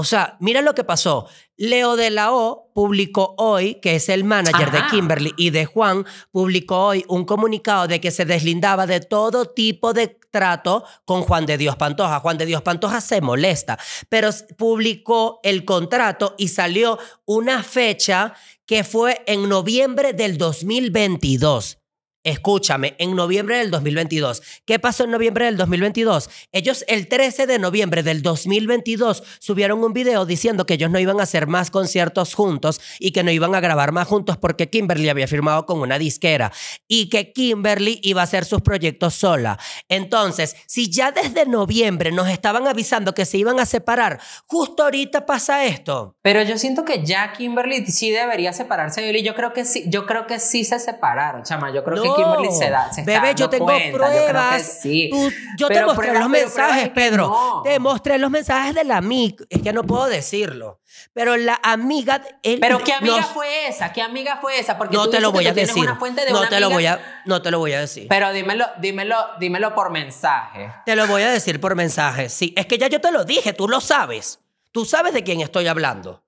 O 0.00 0.04
sea, 0.04 0.38
mira 0.40 0.62
lo 0.62 0.74
que 0.74 0.82
pasó. 0.82 1.28
Leo 1.58 1.94
de 1.94 2.08
la 2.08 2.32
O 2.32 2.70
publicó 2.72 3.34
hoy, 3.36 3.74
que 3.82 3.96
es 3.96 4.08
el 4.08 4.24
manager 4.24 4.70
de. 4.70 4.80
Kimberly 4.90 5.34
y 5.36 5.50
de 5.50 5.66
Juan, 5.66 6.06
publicó 6.30 6.86
hoy 6.86 7.04
un 7.06 7.26
comunicado 7.26 7.86
de 7.86 8.00
que 8.00 8.10
se 8.10 8.24
deslindaba 8.24 8.86
de 8.86 9.00
todo 9.00 9.44
tipo 9.44 9.92
de 9.92 10.18
trato 10.30 10.84
con 11.04 11.20
Juan 11.20 11.44
de 11.44 11.58
Dios 11.58 11.76
Pantoja. 11.76 12.20
Juan 12.20 12.38
de 12.38 12.46
Dios 12.46 12.62
Pantoja 12.62 13.02
se 13.02 13.20
molesta, 13.20 13.78
pero 14.08 14.30
publicó 14.56 15.38
el 15.42 15.66
contrato 15.66 16.34
y 16.38 16.48
salió 16.48 16.98
una 17.26 17.62
fecha 17.62 18.32
que 18.64 18.82
fue 18.82 19.22
en 19.26 19.46
noviembre 19.46 20.14
del 20.14 20.38
2022. 20.38 21.79
Escúchame, 22.22 22.96
en 22.98 23.16
noviembre 23.16 23.56
del 23.56 23.70
2022. 23.70 24.42
¿Qué 24.66 24.78
pasó 24.78 25.04
en 25.04 25.10
noviembre 25.10 25.46
del 25.46 25.56
2022? 25.56 26.28
Ellos 26.52 26.84
el 26.86 27.08
13 27.08 27.46
de 27.46 27.58
noviembre 27.58 28.02
del 28.02 28.20
2022 28.20 29.22
subieron 29.38 29.82
un 29.82 29.94
video 29.94 30.26
diciendo 30.26 30.66
que 30.66 30.74
ellos 30.74 30.90
no 30.90 30.98
iban 30.98 31.18
a 31.18 31.22
hacer 31.22 31.46
más 31.46 31.70
conciertos 31.70 32.34
juntos 32.34 32.78
y 32.98 33.12
que 33.12 33.22
no 33.22 33.30
iban 33.30 33.54
a 33.54 33.60
grabar 33.60 33.92
más 33.92 34.06
juntos 34.06 34.36
porque 34.36 34.68
Kimberly 34.68 35.08
había 35.08 35.26
firmado 35.28 35.64
con 35.64 35.80
una 35.80 35.98
disquera 35.98 36.52
y 36.86 37.08
que 37.08 37.32
Kimberly 37.32 38.00
iba 38.02 38.20
a 38.20 38.24
hacer 38.24 38.44
sus 38.44 38.60
proyectos 38.60 39.14
sola. 39.14 39.58
Entonces, 39.88 40.56
si 40.66 40.90
ya 40.90 41.12
desde 41.12 41.46
noviembre 41.46 42.12
nos 42.12 42.28
estaban 42.28 42.66
avisando 42.66 43.14
que 43.14 43.24
se 43.24 43.38
iban 43.38 43.58
a 43.60 43.64
separar, 43.64 44.20
justo 44.44 44.82
ahorita 44.82 45.24
pasa 45.24 45.64
esto. 45.64 46.16
Pero 46.20 46.42
yo 46.42 46.58
siento 46.58 46.84
que 46.84 47.02
ya 47.02 47.32
Kimberly 47.32 47.86
sí 47.86 48.10
debería 48.10 48.52
separarse 48.52 49.00
de 49.00 49.08
él 49.08 49.16
y 49.16 49.22
yo 49.22 49.34
creo 49.34 49.54
que 49.54 49.64
sí, 49.64 49.84
yo 49.86 50.04
creo 50.04 50.26
que 50.26 50.38
sí 50.38 50.64
se 50.64 50.78
separaron, 50.78 51.44
chama. 51.44 51.72
Yo 51.72 51.82
creo 51.82 52.02
que 52.02 52.09
Kimberly 52.14 52.50
se 52.52 52.70
da, 52.70 52.92
se 52.92 53.00
está 53.02 53.12
Bebé, 53.20 53.34
yo 53.34 53.48
tengo 53.50 53.64
cuenta, 53.66 53.90
yo 53.90 53.98
pruebas. 53.98 54.78
sí. 54.82 55.08
Tú- 55.10 55.30
yo 55.56 55.68
te 55.68 55.80
mostré 55.84 55.94
pruebas, 55.96 56.20
los 56.20 56.28
mensajes, 56.30 56.88
Pedro. 56.90 57.28
no. 57.28 57.62
Te 57.62 57.78
mostré 57.78 58.18
los 58.18 58.30
mensajes 58.30 58.74
de 58.74 58.84
la 58.84 58.96
amiga. 58.98 59.44
Es 59.48 59.62
que 59.62 59.72
no 59.72 59.82
puedo 59.84 60.06
decirlo. 60.06 60.80
Pero 61.12 61.36
la 61.36 61.58
amiga. 61.62 62.20
él- 62.42 62.58
Pero 62.60 62.78
qué 62.82 62.92
amiga 62.94 63.18
nos- 63.18 63.26
fue 63.26 63.68
esa, 63.68 63.92
qué 63.92 64.02
amiga 64.02 64.38
fue 64.40 64.58
esa, 64.58 64.76
porque 64.76 64.96
No 64.96 65.04
tú 65.04 65.10
te 65.12 65.20
lo 65.20 65.32
voy 65.32 65.46
a 65.46 65.52
decir. 65.52 65.82
una 65.82 65.96
fuente 65.96 66.24
de 66.24 66.32
No 66.32 66.40
una 66.40 66.48
te 66.48 66.60
lo 66.60 66.70
voy 66.70 66.86
a, 66.86 67.22
no 67.26 67.40
te 67.42 67.50
lo 67.50 67.58
voy 67.58 67.72
a 67.72 67.80
decir. 67.80 68.06
Pero 68.08 68.32
dímelo, 68.32 68.66
dímelo, 68.80 69.16
dímelo 69.38 69.74
por 69.74 69.90
mensaje. 69.90 70.72
Te 70.86 70.96
lo 70.96 71.06
voy 71.06 71.22
a 71.22 71.30
decir 71.30 71.60
por 71.60 71.74
mensaje. 71.76 72.28
Sí, 72.28 72.52
es 72.56 72.66
que 72.66 72.78
ya 72.78 72.88
yo 72.88 73.00
te 73.00 73.10
lo 73.12 73.24
dije, 73.24 73.52
tú 73.52 73.68
lo 73.68 73.80
sabes. 73.80 74.40
Tú 74.72 74.84
sabes 74.84 75.12
de 75.14 75.22
quién 75.24 75.40
estoy 75.40 75.66
hablando. 75.66 76.22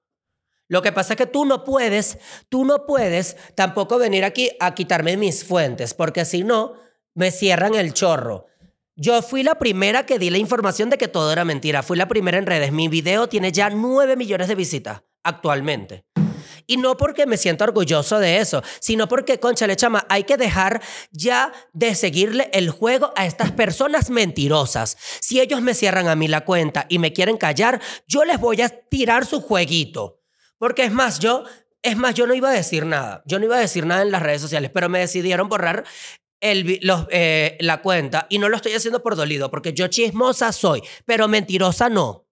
Lo 0.72 0.80
que 0.80 0.90
pasa 0.90 1.12
es 1.12 1.18
que 1.18 1.26
tú 1.26 1.44
no 1.44 1.64
puedes, 1.64 2.16
tú 2.48 2.64
no 2.64 2.86
puedes 2.86 3.36
tampoco 3.54 3.98
venir 3.98 4.24
aquí 4.24 4.48
a 4.58 4.74
quitarme 4.74 5.18
mis 5.18 5.44
fuentes, 5.44 5.92
porque 5.92 6.24
si 6.24 6.44
no, 6.44 6.72
me 7.14 7.30
cierran 7.30 7.74
el 7.74 7.92
chorro. 7.92 8.46
Yo 8.96 9.20
fui 9.20 9.42
la 9.42 9.56
primera 9.56 10.06
que 10.06 10.18
di 10.18 10.30
la 10.30 10.38
información 10.38 10.88
de 10.88 10.96
que 10.96 11.08
todo 11.08 11.30
era 11.30 11.44
mentira. 11.44 11.82
Fui 11.82 11.98
la 11.98 12.08
primera 12.08 12.38
en 12.38 12.46
redes. 12.46 12.72
Mi 12.72 12.88
video 12.88 13.28
tiene 13.28 13.52
ya 13.52 13.68
9 13.68 14.16
millones 14.16 14.48
de 14.48 14.54
visitas 14.54 15.02
actualmente. 15.22 16.06
Y 16.66 16.78
no 16.78 16.96
porque 16.96 17.26
me 17.26 17.36
siento 17.36 17.64
orgulloso 17.64 18.18
de 18.18 18.38
eso, 18.38 18.62
sino 18.80 19.08
porque, 19.08 19.38
concha 19.38 19.76
chama, 19.76 20.06
hay 20.08 20.24
que 20.24 20.38
dejar 20.38 20.80
ya 21.10 21.52
de 21.74 21.94
seguirle 21.94 22.48
el 22.54 22.70
juego 22.70 23.12
a 23.14 23.26
estas 23.26 23.52
personas 23.52 24.08
mentirosas. 24.08 24.96
Si 25.20 25.38
ellos 25.38 25.60
me 25.60 25.74
cierran 25.74 26.08
a 26.08 26.16
mí 26.16 26.28
la 26.28 26.46
cuenta 26.46 26.86
y 26.88 26.98
me 26.98 27.12
quieren 27.12 27.36
callar, 27.36 27.78
yo 28.08 28.24
les 28.24 28.40
voy 28.40 28.62
a 28.62 28.70
tirar 28.70 29.26
su 29.26 29.42
jueguito. 29.42 30.21
Porque 30.62 30.85
es 30.85 30.92
más, 30.92 31.19
yo, 31.19 31.42
es 31.83 31.97
más, 31.97 32.14
yo 32.14 32.28
no 32.28 32.35
iba 32.35 32.49
a 32.49 32.52
decir 32.52 32.87
nada. 32.87 33.25
Yo 33.26 33.40
no 33.40 33.47
iba 33.47 33.57
a 33.57 33.61
decir 33.61 33.85
nada 33.85 34.02
en 34.02 34.12
las 34.12 34.23
redes 34.23 34.40
sociales, 34.40 34.71
pero 34.73 34.88
me 34.88 35.00
decidieron 35.00 35.49
borrar 35.49 35.83
el, 36.40 36.78
eh, 37.11 37.57
la 37.59 37.83
cuenta 37.83 38.28
y 38.31 38.38
no 38.38 38.49
lo 38.49 38.54
estoy 38.54 38.73
haciendo 38.73 39.02
por 39.02 39.16
dolido, 39.16 39.50
porque 39.50 39.73
yo 39.73 39.88
chismosa 39.88 40.52
soy, 40.52 40.81
pero 41.04 41.26
mentirosa 41.26 41.88
no. 41.88 42.28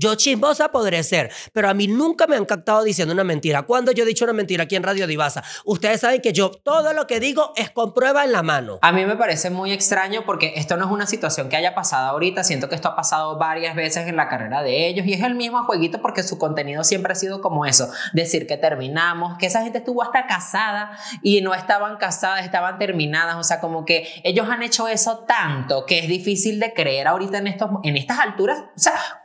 Yo 0.00 0.14
chismosa 0.14 0.70
podré 0.70 1.02
ser, 1.02 1.32
pero 1.52 1.68
a 1.68 1.74
mí 1.74 1.88
nunca 1.88 2.28
me 2.28 2.36
han 2.36 2.44
captado 2.44 2.84
diciendo 2.84 3.12
una 3.12 3.24
mentira. 3.24 3.62
¿Cuándo 3.62 3.90
yo 3.90 4.04
he 4.04 4.06
dicho 4.06 4.24
una 4.24 4.32
mentira 4.32 4.62
aquí 4.62 4.76
en 4.76 4.84
Radio 4.84 5.08
Divasa? 5.08 5.42
Ustedes 5.64 6.02
saben 6.02 6.20
que 6.22 6.32
yo 6.32 6.52
todo 6.52 6.92
lo 6.92 7.08
que 7.08 7.18
digo 7.18 7.52
es 7.56 7.70
con 7.70 7.92
prueba 7.92 8.24
en 8.24 8.30
la 8.30 8.44
mano. 8.44 8.78
A 8.80 8.92
mí 8.92 9.04
me 9.04 9.16
parece 9.16 9.50
muy 9.50 9.72
extraño 9.72 10.24
porque 10.24 10.52
esto 10.54 10.76
no 10.76 10.84
es 10.84 10.92
una 10.92 11.08
situación 11.08 11.48
que 11.48 11.56
haya 11.56 11.74
pasado 11.74 12.10
ahorita, 12.10 12.44
siento 12.44 12.68
que 12.68 12.76
esto 12.76 12.86
ha 12.86 12.94
pasado 12.94 13.38
varias 13.38 13.74
veces 13.74 14.06
en 14.06 14.14
la 14.14 14.28
carrera 14.28 14.62
de 14.62 14.86
ellos 14.86 15.04
y 15.04 15.14
es 15.14 15.22
el 15.24 15.34
mismo 15.34 15.64
jueguito 15.64 16.00
porque 16.00 16.22
su 16.22 16.38
contenido 16.38 16.84
siempre 16.84 17.12
ha 17.12 17.16
sido 17.16 17.40
como 17.40 17.66
eso, 17.66 17.90
decir 18.12 18.46
que 18.46 18.56
terminamos, 18.56 19.36
que 19.36 19.46
esa 19.46 19.64
gente 19.64 19.78
estuvo 19.78 20.04
hasta 20.04 20.28
casada 20.28 20.96
y 21.22 21.40
no 21.40 21.54
estaban 21.54 21.96
casadas, 21.96 22.44
estaban 22.44 22.78
terminadas, 22.78 23.34
o 23.34 23.42
sea, 23.42 23.58
como 23.58 23.84
que 23.84 24.06
ellos 24.22 24.48
han 24.48 24.62
hecho 24.62 24.86
eso 24.86 25.24
tanto 25.26 25.86
que 25.86 25.98
es 25.98 26.06
difícil 26.06 26.60
de 26.60 26.72
creer 26.72 27.08
ahorita 27.08 27.38
en, 27.38 27.48
estos, 27.48 27.70
en 27.82 27.96
estas 27.96 28.20
alturas, 28.20 28.60
o 28.60 28.78
sea, 28.78 29.17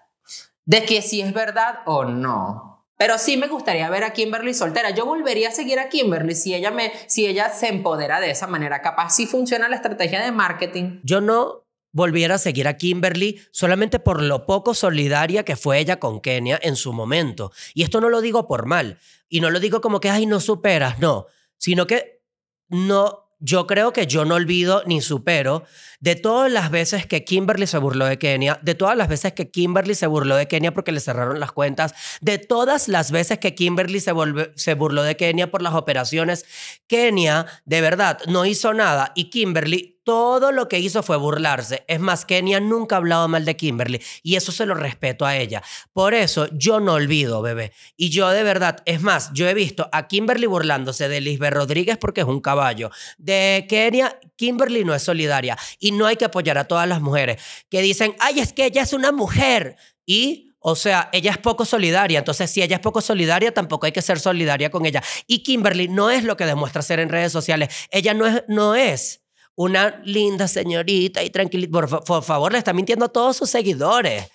de 0.65 0.86
que 0.86 1.01
si 1.01 1.22
es 1.22 1.34
verdad 1.34 1.79
o 1.86 2.05
no. 2.05 2.74
Pero 2.98 3.17
sí 3.17 3.38
me 3.38 3.48
gustaría 3.48 3.89
ver 3.89 4.03
a 4.03 4.13
Kimberly 4.13 4.53
soltera. 4.53 4.91
Yo 4.91 5.05
volvería 5.05 5.50
a 5.50 5.51
seguir 5.51 5.79
a 5.79 5.89
Kimberly 5.89 6.36
si 6.36 6.53
ella, 6.53 6.72
me, 6.72 6.91
si 7.08 7.25
ella 7.25 7.50
se 7.50 7.67
empodera 7.67 8.20
de 8.20 8.32
esa 8.32 8.48
manera. 8.48 8.82
Capaz 8.82 9.15
sí 9.15 9.25
funciona 9.25 9.67
la 9.67 9.75
estrategia 9.75 10.24
de 10.24 10.32
marketing. 10.32 11.00
Yo 11.03 11.20
no 11.20 11.65
volviera 11.91 12.36
a 12.36 12.38
seguir 12.38 12.67
a 12.67 12.77
Kimberly 12.77 13.41
solamente 13.51 14.00
por 14.00 14.22
lo 14.22 14.46
poco 14.46 14.74
solidaria 14.74 15.43
que 15.43 15.55
fue 15.55 15.79
ella 15.79 16.00
con 16.00 16.22
Kenia 16.22 16.60
en 16.62 16.75
su 16.75 16.93
momento. 16.93 17.51
Y 17.74 17.84
esto 17.84 18.00
no 18.00 18.10
lo 18.10 18.22
digo 18.22 18.48
por 18.48 18.65
mal. 18.65 19.00
Y 19.27 19.41
no 19.41 19.50
lo 19.50 19.60
digo 19.60 19.82
como 19.82 20.00
que, 20.00 20.10
ay, 20.10 20.25
no 20.25 20.39
superas, 20.39 21.00
no. 21.00 21.25
Sino 21.58 21.88
que 21.88 22.22
no, 22.70 23.23
yo 23.44 23.68
creo 23.68 23.92
que 23.92 24.08
yo 24.08 24.24
no 24.24 24.36
olvido 24.36 24.84
ni 24.86 25.02
supero 25.02 25.66
de 26.00 26.16
todas 26.16 26.50
las 26.50 26.72
veces 26.72 27.06
que 27.06 27.26
Kimberly 27.26 27.68
se 27.68 27.78
burló 27.78 28.06
de 28.06 28.18
Kenia, 28.18 28.58
de 28.62 28.74
todas 28.74 28.96
las 28.96 29.10
veces 29.10 29.34
que 29.34 29.52
Kimberly 29.52 29.96
se 29.96 30.08
burló 30.08 30.38
de 30.38 30.48
Kenia 30.48 30.74
porque 30.74 30.94
le 30.94 31.02
cerraron 31.02 31.42
las 31.42 31.52
cuentas, 31.52 31.94
de 32.22 32.38
todas 32.38 32.88
las 32.88 33.12
veces 33.12 33.40
que 33.40 33.54
Kimberly 33.54 34.00
se, 34.00 34.14
se 34.56 34.74
burló 34.76 35.04
de 35.04 35.18
Kenia 35.18 35.52
por 35.52 35.62
las 35.62 35.74
operaciones. 35.74 36.46
Kenia, 36.88 37.46
de 37.66 37.82
verdad, 37.82 38.20
no 38.28 38.46
hizo 38.46 38.74
nada 38.74 39.12
y 39.14 39.30
Kimberly 39.30 39.93
todo 40.04 40.52
lo 40.52 40.68
que 40.68 40.80
hizo 40.80 41.04
fue 41.04 41.18
burlarse. 41.18 41.84
Es 41.88 42.00
más, 42.00 42.26
Kenia 42.26 42.60
nunca 42.60 42.96
ha 42.96 42.98
hablado 42.98 43.28
mal 43.28 43.46
de 43.46 43.56
Kimberly 43.56 44.02
y 44.22 44.36
eso 44.36 44.52
se 44.52 44.66
lo 44.66 44.76
respeto 44.76 45.26
a 45.26 45.38
ella. 45.38 45.64
Por 45.94 46.14
eso 46.14 46.48
yo 46.52 46.80
no 46.80 46.94
olvido, 46.94 47.42
bebé. 47.42 47.74
Y 47.96 48.10
yo 48.10 48.30
de 48.30 48.44
verdad, 48.44 48.82
es 48.86 49.02
más, 49.02 49.32
yo 49.34 49.48
he 49.48 49.54
visto 49.54 49.90
a 49.92 50.08
Kimberly 50.08 50.46
burlándose 50.46 51.08
de 51.08 51.22
Lisbeth 51.22 51.54
Rodríguez 51.54 51.98
porque 51.98 52.22
es 52.22 52.28
un 52.28 52.42
caballo. 52.42 52.92
De 53.18 53.66
Kenia, 53.70 54.20
Kimberly 54.36 54.84
no 54.84 54.94
es 54.94 55.04
solidaria 55.04 55.58
y 55.80 55.92
no 55.92 56.06
hay 56.06 56.16
que 56.18 56.26
apoyar 56.26 56.58
a 56.58 56.66
todas 56.66 56.88
las 56.88 57.02
mujeres 57.02 57.42
que 57.70 57.82
dicen, 57.82 58.16
ay, 58.20 58.40
es 58.40 58.54
que 58.54 58.66
ella 58.66 58.82
es 58.82 58.94
una 58.94 59.12
mujer. 59.12 59.78
Y 60.06 60.50
o 60.66 60.78
sea, 60.78 61.10
ella 61.12 61.32
es 61.32 61.38
poco 61.38 61.66
solidaria, 61.66 62.20
entonces 62.20 62.50
si 62.50 62.62
ella 62.62 62.78
es 62.78 62.82
poco 62.82 63.02
solidaria, 63.02 63.54
tampoco 63.54 63.86
hay 63.86 63.92
que 63.92 64.02
ser 64.02 64.18
solidaria 64.18 64.72
con 64.72 64.86
ella. 64.86 65.04
Y 65.28 65.44
Kimberly 65.44 65.90
no 65.90 66.10
es 66.10 66.24
lo 66.24 66.38
que 66.38 66.46
demuestra 66.46 66.82
ser 66.82 67.02
en 67.02 67.10
redes 67.10 67.34
sociales. 67.34 67.68
Ella 67.92 68.14
no 68.14 68.26
es, 68.26 68.44
no 68.48 68.74
es 68.74 69.23
una 69.56 70.02
linda 70.04 70.48
señorita 70.48 71.24
y 71.24 71.30
tranquilita. 71.30 71.72
Por, 71.72 71.88
fa- 71.90 72.02
por 72.02 72.24
favor, 72.24 72.52
le 72.52 72.58
está 72.58 72.74
mintiendo 72.74 73.06
a 73.06 73.10
todos 73.10 73.38
sus 73.38 73.50
seguidores. 73.50 74.30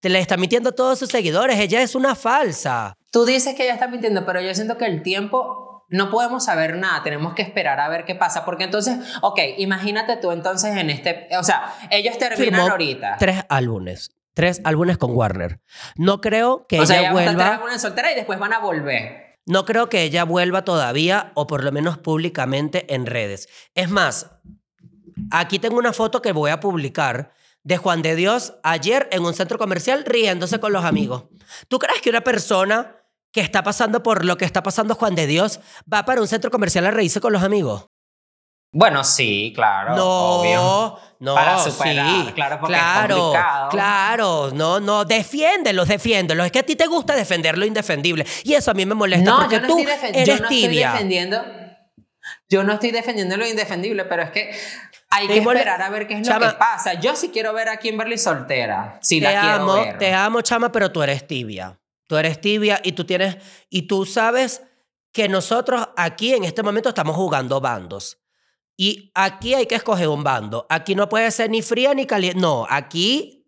Te 0.00 0.08
le 0.08 0.18
está 0.18 0.36
mintiendo 0.36 0.70
a 0.70 0.72
todos 0.72 0.98
sus 0.98 1.08
seguidores. 1.10 1.58
Ella 1.58 1.82
es 1.82 1.94
una 1.94 2.14
falsa. 2.14 2.94
Tú 3.10 3.24
dices 3.24 3.54
que 3.54 3.64
ella 3.64 3.74
está 3.74 3.88
mintiendo, 3.88 4.24
pero 4.24 4.40
yo 4.40 4.54
siento 4.54 4.78
que 4.78 4.86
el 4.86 5.02
tiempo 5.02 5.84
no 5.92 6.08
podemos 6.10 6.44
saber 6.44 6.76
nada, 6.76 7.02
tenemos 7.02 7.34
que 7.34 7.42
esperar 7.42 7.80
a 7.80 7.88
ver 7.88 8.04
qué 8.04 8.14
pasa, 8.14 8.44
porque 8.44 8.62
entonces, 8.62 8.96
ok, 9.22 9.40
imagínate 9.58 10.16
tú 10.18 10.30
entonces 10.30 10.76
en 10.76 10.88
este, 10.88 11.26
o 11.36 11.42
sea, 11.42 11.74
ellos 11.90 12.16
terminan 12.16 12.38
Firmó 12.60 12.70
ahorita. 12.70 13.16
Tres 13.18 13.44
álbumes. 13.48 14.12
Tres 14.32 14.60
álbumes 14.62 14.96
con 14.98 15.16
Warner. 15.16 15.60
No 15.96 16.20
creo 16.20 16.64
que 16.68 16.78
o 16.80 16.86
sea, 16.86 17.00
ella 17.00 17.12
van 17.12 17.22
a 17.28 17.32
vuelva. 17.32 17.54
alguna 17.54 17.78
soltera 17.80 18.12
y 18.12 18.14
después 18.14 18.38
van 18.38 18.52
a 18.52 18.60
volver. 18.60 19.29
No 19.46 19.64
creo 19.64 19.88
que 19.88 20.02
ella 20.02 20.24
vuelva 20.24 20.64
todavía, 20.64 21.32
o 21.34 21.46
por 21.46 21.64
lo 21.64 21.72
menos 21.72 21.98
públicamente 21.98 22.92
en 22.94 23.06
redes. 23.06 23.48
Es 23.74 23.90
más, 23.90 24.30
aquí 25.30 25.58
tengo 25.58 25.78
una 25.78 25.92
foto 25.92 26.22
que 26.22 26.32
voy 26.32 26.50
a 26.50 26.60
publicar 26.60 27.32
de 27.62 27.76
Juan 27.76 28.02
de 28.02 28.16
Dios 28.16 28.54
ayer 28.62 29.08
en 29.12 29.24
un 29.24 29.34
centro 29.34 29.58
comercial 29.58 30.04
riéndose 30.04 30.60
con 30.60 30.72
los 30.72 30.84
amigos. 30.84 31.24
¿Tú 31.68 31.78
crees 31.78 32.00
que 32.00 32.10
una 32.10 32.22
persona 32.22 33.00
que 33.32 33.40
está 33.40 33.62
pasando 33.62 34.02
por 34.02 34.24
lo 34.24 34.36
que 34.36 34.44
está 34.44 34.62
pasando 34.62 34.94
Juan 34.94 35.14
de 35.14 35.26
Dios, 35.26 35.60
va 35.92 36.04
para 36.04 36.20
un 36.20 36.28
centro 36.28 36.50
comercial 36.50 36.86
a 36.86 36.90
reírse 36.90 37.20
con 37.20 37.32
los 37.32 37.42
amigos. 37.42 37.86
Bueno, 38.72 39.02
sí, 39.04 39.52
claro. 39.54 39.96
No, 39.96 40.40
obvio. 40.40 40.98
No, 41.20 41.34
Para 41.34 41.58
superar, 41.58 42.06
sí, 42.26 42.32
claro, 42.32 42.58
porque 42.60 42.74
es 42.74 42.80
claro, 42.80 43.16
complicado. 43.18 43.68
claro, 43.70 44.50
no, 44.52 44.80
no, 44.80 45.04
defiéndelos, 45.04 45.86
defiéndelos. 45.88 46.46
Es 46.46 46.52
que 46.52 46.58
a 46.58 46.62
ti 46.64 46.74
te 46.76 46.86
gusta 46.86 47.14
defender 47.14 47.56
lo 47.56 47.64
indefendible 47.64 48.26
y 48.42 48.54
eso 48.54 48.70
a 48.72 48.74
mí 48.74 48.84
me 48.86 48.94
molesta 48.94 49.30
No, 49.30 49.38
porque 49.38 49.56
yo 49.56 49.60
no, 49.62 49.68
tú 49.68 49.78
estoy, 49.78 50.10
eres 50.14 50.26
yo 50.26 50.36
no 50.36 50.42
estoy 50.44 50.48
tibia. 50.62 50.92
defendiendo. 50.92 51.44
Yo 52.48 52.64
no 52.64 52.72
estoy 52.74 52.90
defendiendo 52.90 53.36
lo 53.36 53.46
indefendible, 53.46 54.04
pero 54.06 54.22
es 54.22 54.30
que 54.30 54.50
hay 55.08 55.26
Te 55.28 55.34
que 55.34 55.38
esperar 55.40 55.82
a 55.82 55.88
ver 55.90 56.06
qué 56.06 56.14
es 56.14 56.22
Chama- 56.26 56.46
lo 56.46 56.52
que 56.52 56.58
pasa. 56.58 56.94
Yo 56.94 57.14
sí 57.16 57.30
quiero 57.32 57.52
ver 57.52 57.68
a 57.68 57.76
Kimberly 57.78 58.18
soltera. 58.18 58.98
Si 59.02 59.20
te 59.20 59.32
la 59.32 59.40
quiero 59.40 59.56
amo, 59.62 59.72
ver. 59.74 59.98
te 59.98 60.12
amo, 60.14 60.40
chama, 60.42 60.70
pero 60.72 60.90
tú 60.90 61.02
eres 61.02 61.26
tibia. 61.26 61.78
Tú 62.08 62.16
eres 62.16 62.40
tibia 62.40 62.80
y 62.82 62.92
tú 62.92 63.04
tienes 63.04 63.36
y 63.68 63.82
tú 63.82 64.04
sabes 64.04 64.62
que 65.12 65.28
nosotros 65.28 65.88
aquí 65.96 66.34
en 66.34 66.44
este 66.44 66.62
momento 66.62 66.88
estamos 66.88 67.14
jugando 67.16 67.60
bandos. 67.60 68.18
Y 68.82 69.10
aquí 69.14 69.52
hay 69.52 69.66
que 69.66 69.74
escoger 69.74 70.08
un 70.08 70.24
bando. 70.24 70.64
Aquí 70.70 70.94
no 70.94 71.06
puede 71.10 71.30
ser 71.32 71.50
ni 71.50 71.60
fría 71.60 71.92
ni 71.92 72.06
caliente. 72.06 72.40
No, 72.40 72.66
aquí 72.70 73.44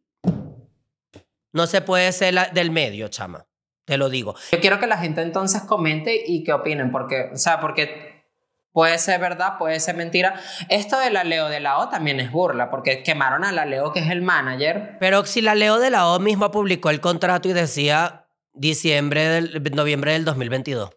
no 1.55 1.67
se 1.67 1.81
puede 1.81 2.13
ser 2.13 2.35
la- 2.35 2.51
del 2.51 2.71
medio, 2.71 3.09
chama. 3.09 3.47
Te 3.87 3.97
lo 3.97 4.11
digo. 4.11 4.35
Yo 4.53 4.61
quiero 4.61 4.79
que 4.79 4.87
la 4.87 4.99
gente 4.99 5.23
entonces 5.23 5.63
comente 5.63 6.23
y 6.27 6.45
que 6.45 6.53
opinen, 6.53 6.93
porque, 6.93 7.31
o 7.33 7.37
sea, 7.39 7.61
porque 7.63 8.27
puede 8.73 8.99
ser 8.99 9.21
verdad, 9.23 9.57
puede 9.57 9.81
ser 9.81 9.97
mentira. 9.97 10.39
Esto 10.69 10.99
de 10.99 11.09
la 11.09 11.25
Leo 11.25 11.49
de 11.49 11.61
la 11.61 11.79
O 11.79 11.89
también 11.89 12.21
es 12.21 12.31
burla, 12.31 12.71
porque 12.71 13.03
quemaron 13.03 13.43
a 13.43 13.53
la 13.53 13.65
Leo, 13.65 13.91
que 13.91 14.01
es 14.01 14.11
el 14.11 14.21
manager. 14.21 14.99
Pero 15.01 15.25
si 15.25 15.41
la 15.41 15.55
Leo 15.55 15.79
de 15.79 15.89
la 15.89 16.09
O 16.09 16.19
misma 16.21 16.51
publicó 16.51 16.91
el 16.91 17.01
contrato 17.01 17.49
y 17.49 17.55
decía 17.55 18.27
diciembre 18.53 19.23
del 19.29 19.63
noviembre 19.75 20.13
del 20.13 20.27
2022. 20.27 20.91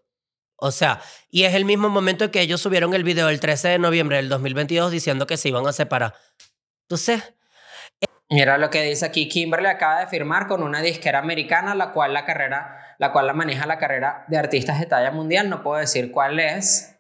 O 0.58 0.72
sea, 0.72 1.02
y 1.30 1.44
es 1.44 1.54
el 1.54 1.66
mismo 1.66 1.90
momento 1.90 2.32
que 2.32 2.42
ellos 2.42 2.62
subieron 2.62 2.94
el 2.94 3.04
video 3.04 3.30
el 3.30 3.40
13 3.40 3.70
de 3.70 3.80
noviembre 3.80 4.18
del 4.18 4.30
2022 4.30 4.92
diciendo 4.92 5.28
que 5.28 5.38
se 5.38 5.50
iban 5.50 5.68
a 5.68 5.74
separar. 5.74 6.16
Entonces, 6.84 7.36
Mira 8.30 8.58
lo 8.58 8.72
que 8.72 8.82
dice 8.82 9.06
aquí, 9.06 9.30
Kimberly 9.30 9.68
acaba 9.68 10.00
de 10.00 10.08
firmar 10.08 10.48
con 10.48 10.64
una 10.64 10.82
disquera 10.82 11.20
americana, 11.20 11.76
la 11.76 11.92
cual 11.92 12.14
la 12.14 12.26
carrera, 12.26 12.96
la 12.98 13.12
cual 13.12 13.28
la 13.28 13.34
maneja 13.34 13.68
la 13.68 13.78
carrera 13.78 14.26
de 14.28 14.38
artistas 14.38 14.80
de 14.80 14.88
talla 14.88 15.12
mundial, 15.12 15.48
no 15.48 15.62
puedo 15.62 15.80
decir 15.80 16.12
cuál 16.12 16.40
es. 16.40 16.98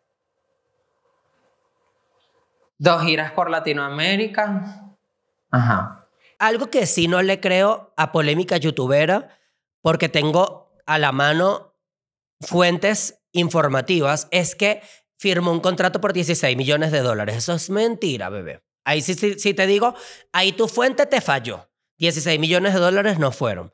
Dos 2.77 3.03
giras 3.03 3.31
por 3.31 3.49
Latinoamérica. 3.49 4.81
Ajá. 5.51 6.07
algo 6.37 6.69
que 6.69 6.85
sí 6.85 7.07
no 7.07 7.21
le 7.21 7.39
creo 7.39 7.93
a 7.95 8.11
polémica 8.11 8.57
youtubera, 8.57 9.29
porque 9.81 10.09
tengo 10.09 10.69
a 10.85 10.99
la 10.99 11.11
mano 11.11 11.74
fuentes 12.41 13.21
informativas, 13.31 14.27
es 14.31 14.55
que 14.55 14.81
firmó 15.17 15.51
un 15.51 15.59
contrato 15.59 16.01
por 16.01 16.13
16 16.13 16.55
millones 16.57 16.91
de 16.91 17.01
dólares. 17.01 17.37
Eso 17.37 17.53
es 17.53 17.69
mentira, 17.69 18.29
bebé. 18.29 18.61
Ahí 18.85 19.01
sí, 19.01 19.15
te 19.15 19.67
digo, 19.67 19.95
ahí 20.31 20.51
tu 20.51 20.67
fuente 20.67 21.05
te 21.05 21.21
falló. 21.21 21.69
16 21.97 22.39
millones 22.39 22.73
de 22.73 22.79
dólares 22.81 23.19
no 23.19 23.31
fueron. 23.31 23.71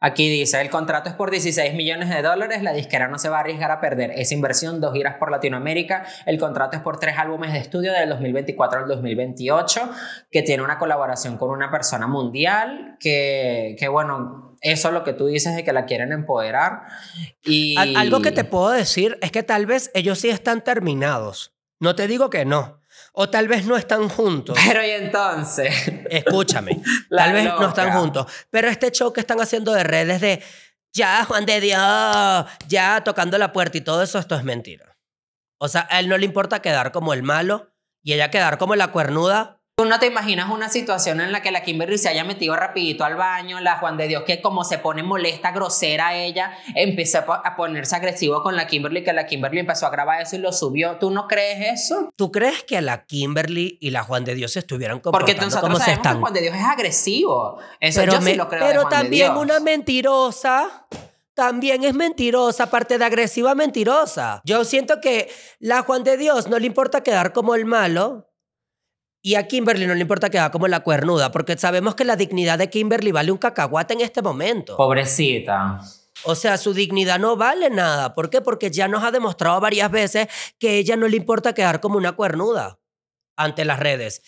Aquí 0.00 0.28
dice, 0.28 0.60
el 0.60 0.70
contrato 0.70 1.08
es 1.08 1.16
por 1.16 1.32
16 1.32 1.74
millones 1.74 2.08
de 2.08 2.22
dólares, 2.22 2.62
la 2.62 2.72
disquera 2.72 3.08
no 3.08 3.18
se 3.18 3.28
va 3.28 3.38
a 3.38 3.40
arriesgar 3.40 3.72
a 3.72 3.80
perder 3.80 4.12
esa 4.12 4.32
inversión, 4.34 4.80
dos 4.80 4.94
giras 4.94 5.16
por 5.18 5.32
Latinoamérica, 5.32 6.06
el 6.24 6.38
contrato 6.38 6.76
es 6.76 6.82
por 6.84 7.00
tres 7.00 7.18
álbumes 7.18 7.52
de 7.52 7.58
estudio 7.58 7.92
del 7.92 8.10
2024 8.10 8.78
al 8.78 8.86
2028, 8.86 9.90
que 10.30 10.42
tiene 10.42 10.62
una 10.62 10.78
colaboración 10.78 11.36
con 11.36 11.50
una 11.50 11.68
persona 11.68 12.06
mundial, 12.06 12.96
que 13.00 13.88
bueno, 13.90 14.47
eso 14.60 14.88
es 14.88 14.94
lo 14.94 15.04
que 15.04 15.12
tú 15.12 15.26
dices 15.26 15.54
de 15.56 15.64
que 15.64 15.72
la 15.72 15.84
quieren 15.86 16.12
empoderar. 16.12 16.82
Y... 17.42 17.76
Al- 17.78 17.96
Algo 17.96 18.20
que 18.22 18.32
te 18.32 18.44
puedo 18.44 18.70
decir 18.70 19.18
es 19.22 19.30
que 19.32 19.42
tal 19.42 19.66
vez 19.66 19.90
ellos 19.94 20.18
sí 20.18 20.28
están 20.30 20.62
terminados. 20.62 21.54
No 21.80 21.94
te 21.94 22.06
digo 22.08 22.30
que 22.30 22.44
no. 22.44 22.80
O 23.12 23.30
tal 23.30 23.48
vez 23.48 23.64
no 23.66 23.76
están 23.76 24.08
juntos. 24.08 24.56
Pero 24.66 24.84
y 24.84 24.90
entonces, 24.90 25.72
Escúchame. 26.10 26.80
Tal 27.10 27.32
vez 27.32 27.44
no 27.44 27.68
están 27.68 27.92
juntos. 27.92 28.26
Pero 28.50 28.68
este 28.68 28.90
show 28.90 29.12
que 29.12 29.20
están 29.20 29.40
haciendo 29.40 29.72
de 29.72 29.82
redes 29.84 30.20
de 30.20 30.42
ya, 30.92 31.24
Juan 31.24 31.44
de 31.46 31.60
Dios, 31.60 32.46
ya 32.68 33.02
tocando 33.04 33.38
la 33.38 33.52
puerta 33.52 33.76
y 33.78 33.80
todo 33.80 34.02
eso, 34.02 34.18
esto 34.18 34.34
es 34.36 34.44
mentira. 34.44 34.96
O 35.58 35.68
sea, 35.68 35.86
a 35.90 36.00
él 36.00 36.08
no 36.08 36.16
le 36.18 36.24
importa 36.26 36.60
quedar 36.62 36.92
como 36.92 37.12
el 37.12 37.22
malo 37.22 37.72
y 38.02 38.12
ella 38.12 38.30
quedar 38.30 38.58
como 38.58 38.74
la 38.76 38.88
cuernuda. 38.92 39.57
Tú 39.78 39.84
no 39.84 40.00
te 40.00 40.06
imaginas 40.06 40.50
una 40.50 40.68
situación 40.68 41.20
en 41.20 41.30
la 41.30 41.40
que 41.40 41.52
la 41.52 41.62
Kimberly 41.62 41.98
se 41.98 42.08
haya 42.08 42.24
metido 42.24 42.56
rapidito 42.56 43.04
al 43.04 43.14
baño, 43.14 43.60
la 43.60 43.78
Juan 43.78 43.96
de 43.96 44.08
Dios 44.08 44.24
que 44.26 44.42
como 44.42 44.64
se 44.64 44.78
pone 44.78 45.04
molesta, 45.04 45.52
grosera 45.52 46.08
a 46.08 46.16
ella, 46.16 46.50
empezó 46.74 47.18
a 47.18 47.24
po- 47.24 47.32
a 47.34 47.54
ponerse 47.54 47.94
agresivo 47.94 48.42
con 48.42 48.56
la 48.56 48.66
Kimberly, 48.66 49.04
que 49.04 49.12
la 49.12 49.24
Kimberly 49.26 49.60
empezó 49.60 49.86
a 49.86 49.90
grabar 49.90 50.20
eso 50.20 50.34
y 50.34 50.40
lo 50.40 50.52
subió. 50.52 50.96
¿Tú 50.98 51.12
no 51.12 51.28
crees 51.28 51.80
eso? 51.84 52.10
¿Tú 52.16 52.32
crees 52.32 52.64
que 52.64 52.80
la 52.82 53.04
Kimberly 53.04 53.78
y 53.80 53.90
la 53.90 54.02
Juan 54.02 54.24
de 54.24 54.34
Dios 54.34 54.50
se 54.52 54.58
estuvieran 54.58 54.98
Porque 55.00 55.36
comportando 55.36 55.44
nosotros 55.44 55.62
como 55.62 55.78
se 55.78 55.84
sabemos 55.94 56.12
que? 56.12 56.20
Juan 56.22 56.32
de 56.34 56.40
Dios 56.40 56.56
es 56.56 56.64
agresivo. 56.64 57.58
Eso 57.78 58.00
pero 58.00 58.12
yo 58.14 58.20
me- 58.20 58.30
sí 58.32 58.36
lo 58.36 58.48
creo 58.48 58.60
de 58.64 58.66
pero 58.66 58.82
de 58.82 58.90
también 58.90 59.32
Dios. 59.32 59.42
una 59.44 59.60
mentirosa. 59.60 60.86
También 61.34 61.84
es 61.84 61.94
mentirosa, 61.94 62.64
aparte 62.64 62.98
de 62.98 63.04
agresiva, 63.04 63.54
mentirosa. 63.54 64.40
Yo 64.44 64.64
siento 64.64 65.00
que 65.00 65.30
la 65.60 65.82
Juan 65.82 66.02
de 66.02 66.16
Dios 66.16 66.48
no 66.48 66.58
le 66.58 66.66
importa 66.66 67.04
quedar 67.04 67.32
como 67.32 67.54
el 67.54 67.64
malo 67.64 68.27
y 69.22 69.34
a 69.34 69.46
Kimberly 69.46 69.86
no 69.86 69.94
le 69.94 70.00
importa 70.00 70.30
quedar 70.30 70.50
como 70.50 70.68
la 70.68 70.80
cuernuda, 70.80 71.30
porque 71.32 71.56
sabemos 71.58 71.94
que 71.94 72.04
la 72.04 72.16
dignidad 72.16 72.58
de 72.58 72.70
Kimberly 72.70 73.12
vale 73.12 73.32
un 73.32 73.38
cacahuate 73.38 73.94
en 73.94 74.00
este 74.00 74.22
momento. 74.22 74.76
Pobrecita. 74.76 75.80
O 76.24 76.34
sea, 76.34 76.56
su 76.56 76.74
dignidad 76.74 77.18
no 77.18 77.36
vale 77.36 77.70
nada. 77.70 78.14
¿Por 78.14 78.30
qué? 78.30 78.40
Porque 78.40 78.70
ya 78.70 78.88
nos 78.88 79.04
ha 79.04 79.10
demostrado 79.10 79.60
varias 79.60 79.90
veces 79.90 80.28
que 80.58 80.68
a 80.68 80.72
ella 80.72 80.96
no 80.96 81.08
le 81.08 81.16
importa 81.16 81.52
quedar 81.54 81.80
como 81.80 81.96
una 81.96 82.12
cuernuda 82.12 82.78
ante 83.36 83.64
las 83.64 83.78
redes. 83.78 84.22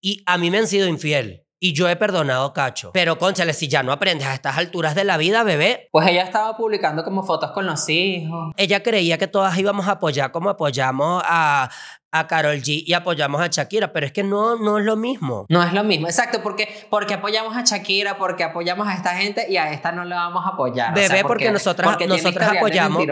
Y 0.00 0.22
a 0.26 0.38
mí 0.38 0.50
me 0.50 0.58
han 0.58 0.66
sido 0.66 0.88
infiel. 0.88 1.44
Y 1.58 1.72
yo 1.72 1.88
he 1.88 1.96
perdonado 1.96 2.52
cacho. 2.52 2.90
Pero, 2.92 3.16
conchale, 3.16 3.54
si 3.54 3.66
ya 3.66 3.82
no 3.82 3.90
aprendes 3.90 4.26
a 4.28 4.34
estas 4.34 4.58
alturas 4.58 4.94
de 4.94 5.04
la 5.04 5.16
vida, 5.16 5.42
bebé, 5.42 5.88
Pues 5.90 6.06
ella 6.06 6.22
estaba 6.22 6.54
publicando 6.56 7.02
como 7.02 7.22
fotos 7.22 7.52
con 7.52 7.64
los 7.64 7.88
hijos. 7.88 8.52
ella 8.58 8.82
creía 8.82 9.16
que 9.16 9.26
todas 9.26 9.56
íbamos 9.56 9.88
a 9.88 9.92
apoyar 9.92 10.32
como 10.32 10.50
apoyamos 10.50 11.22
a, 11.24 11.70
a 12.18 12.26
Carol 12.26 12.56
G 12.56 12.82
y 12.86 12.92
apoyamos 12.92 13.40
a 13.40 13.48
Shakira. 13.48 13.92
Pero 13.92 14.06
es 14.06 14.12
que 14.12 14.22
no, 14.22 14.56
no 14.56 14.78
es 14.78 14.84
lo 14.84 14.96
mismo. 14.96 15.46
No 15.48 15.62
es 15.62 15.72
lo 15.72 15.84
mismo, 15.84 16.06
exacto, 16.08 16.42
porque, 16.42 16.86
porque 16.90 17.14
apoyamos 17.14 17.56
a 17.56 17.62
Shakira, 17.64 18.18
porque 18.18 18.44
apoyamos 18.44 18.86
a 18.88 18.94
esta 18.94 19.16
gente 19.16 19.46
y 19.48 19.56
a 19.56 19.72
esta 19.72 19.92
no 19.92 20.04
la 20.04 20.16
vamos 20.16 20.44
a 20.46 20.50
apoyar. 20.50 20.92
O 20.92 20.96
sea, 20.96 21.08
Bebé, 21.08 21.22
porque 21.22 21.50
nosotras- 21.50 21.88
porque 21.88 22.06
nosotras 22.06 22.32
historial 22.32 22.52
de 22.52 22.58
apoyamos- 22.58 23.06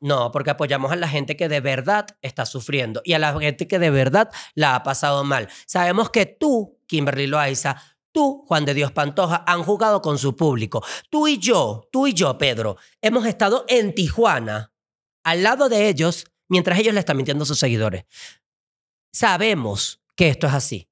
No, 0.00 0.30
porque 0.30 0.50
apoyamos 0.50 0.92
a 0.92 0.96
la 0.96 1.08
gente 1.08 1.36
que 1.36 1.48
de 1.48 1.60
verdad 1.60 2.06
está 2.20 2.44
sufriendo 2.46 3.00
y 3.04 3.14
a 3.14 3.18
la 3.18 3.36
gente 3.38 3.66
que 3.66 3.78
de 3.78 3.90
verdad 3.90 4.30
la 4.54 4.74
ha 4.76 4.82
pasado 4.82 5.24
mal. 5.24 5.48
Sabemos 5.66 6.10
que 6.10 6.26
tú, 6.26 6.78
Kimberly 6.86 7.26
Loaiza, 7.26 7.76
tú, 8.12 8.44
Juan 8.46 8.66
de 8.66 8.74
Dios 8.74 8.92
Pantoja, 8.92 9.42
han 9.46 9.62
jugado 9.62 10.02
con 10.02 10.18
su 10.18 10.36
público. 10.36 10.84
Tú 11.10 11.26
y 11.28 11.38
yo, 11.38 11.88
tú 11.90 12.06
y 12.06 12.12
yo, 12.12 12.36
Pedro, 12.36 12.76
hemos 13.00 13.24
estado 13.26 13.64
en 13.68 13.94
Tijuana, 13.94 14.70
al 15.24 15.42
lado 15.42 15.68
de 15.70 15.88
ellos, 15.88 16.26
mientras 16.48 16.78
ellos 16.78 16.92
le 16.94 17.00
están 17.00 17.16
mintiendo 17.16 17.42
a 17.44 17.46
sus 17.46 17.58
seguidores. 17.58 18.04
Sabemos 19.16 20.02
que 20.14 20.28
esto 20.28 20.46
es 20.46 20.52
así. 20.52 20.90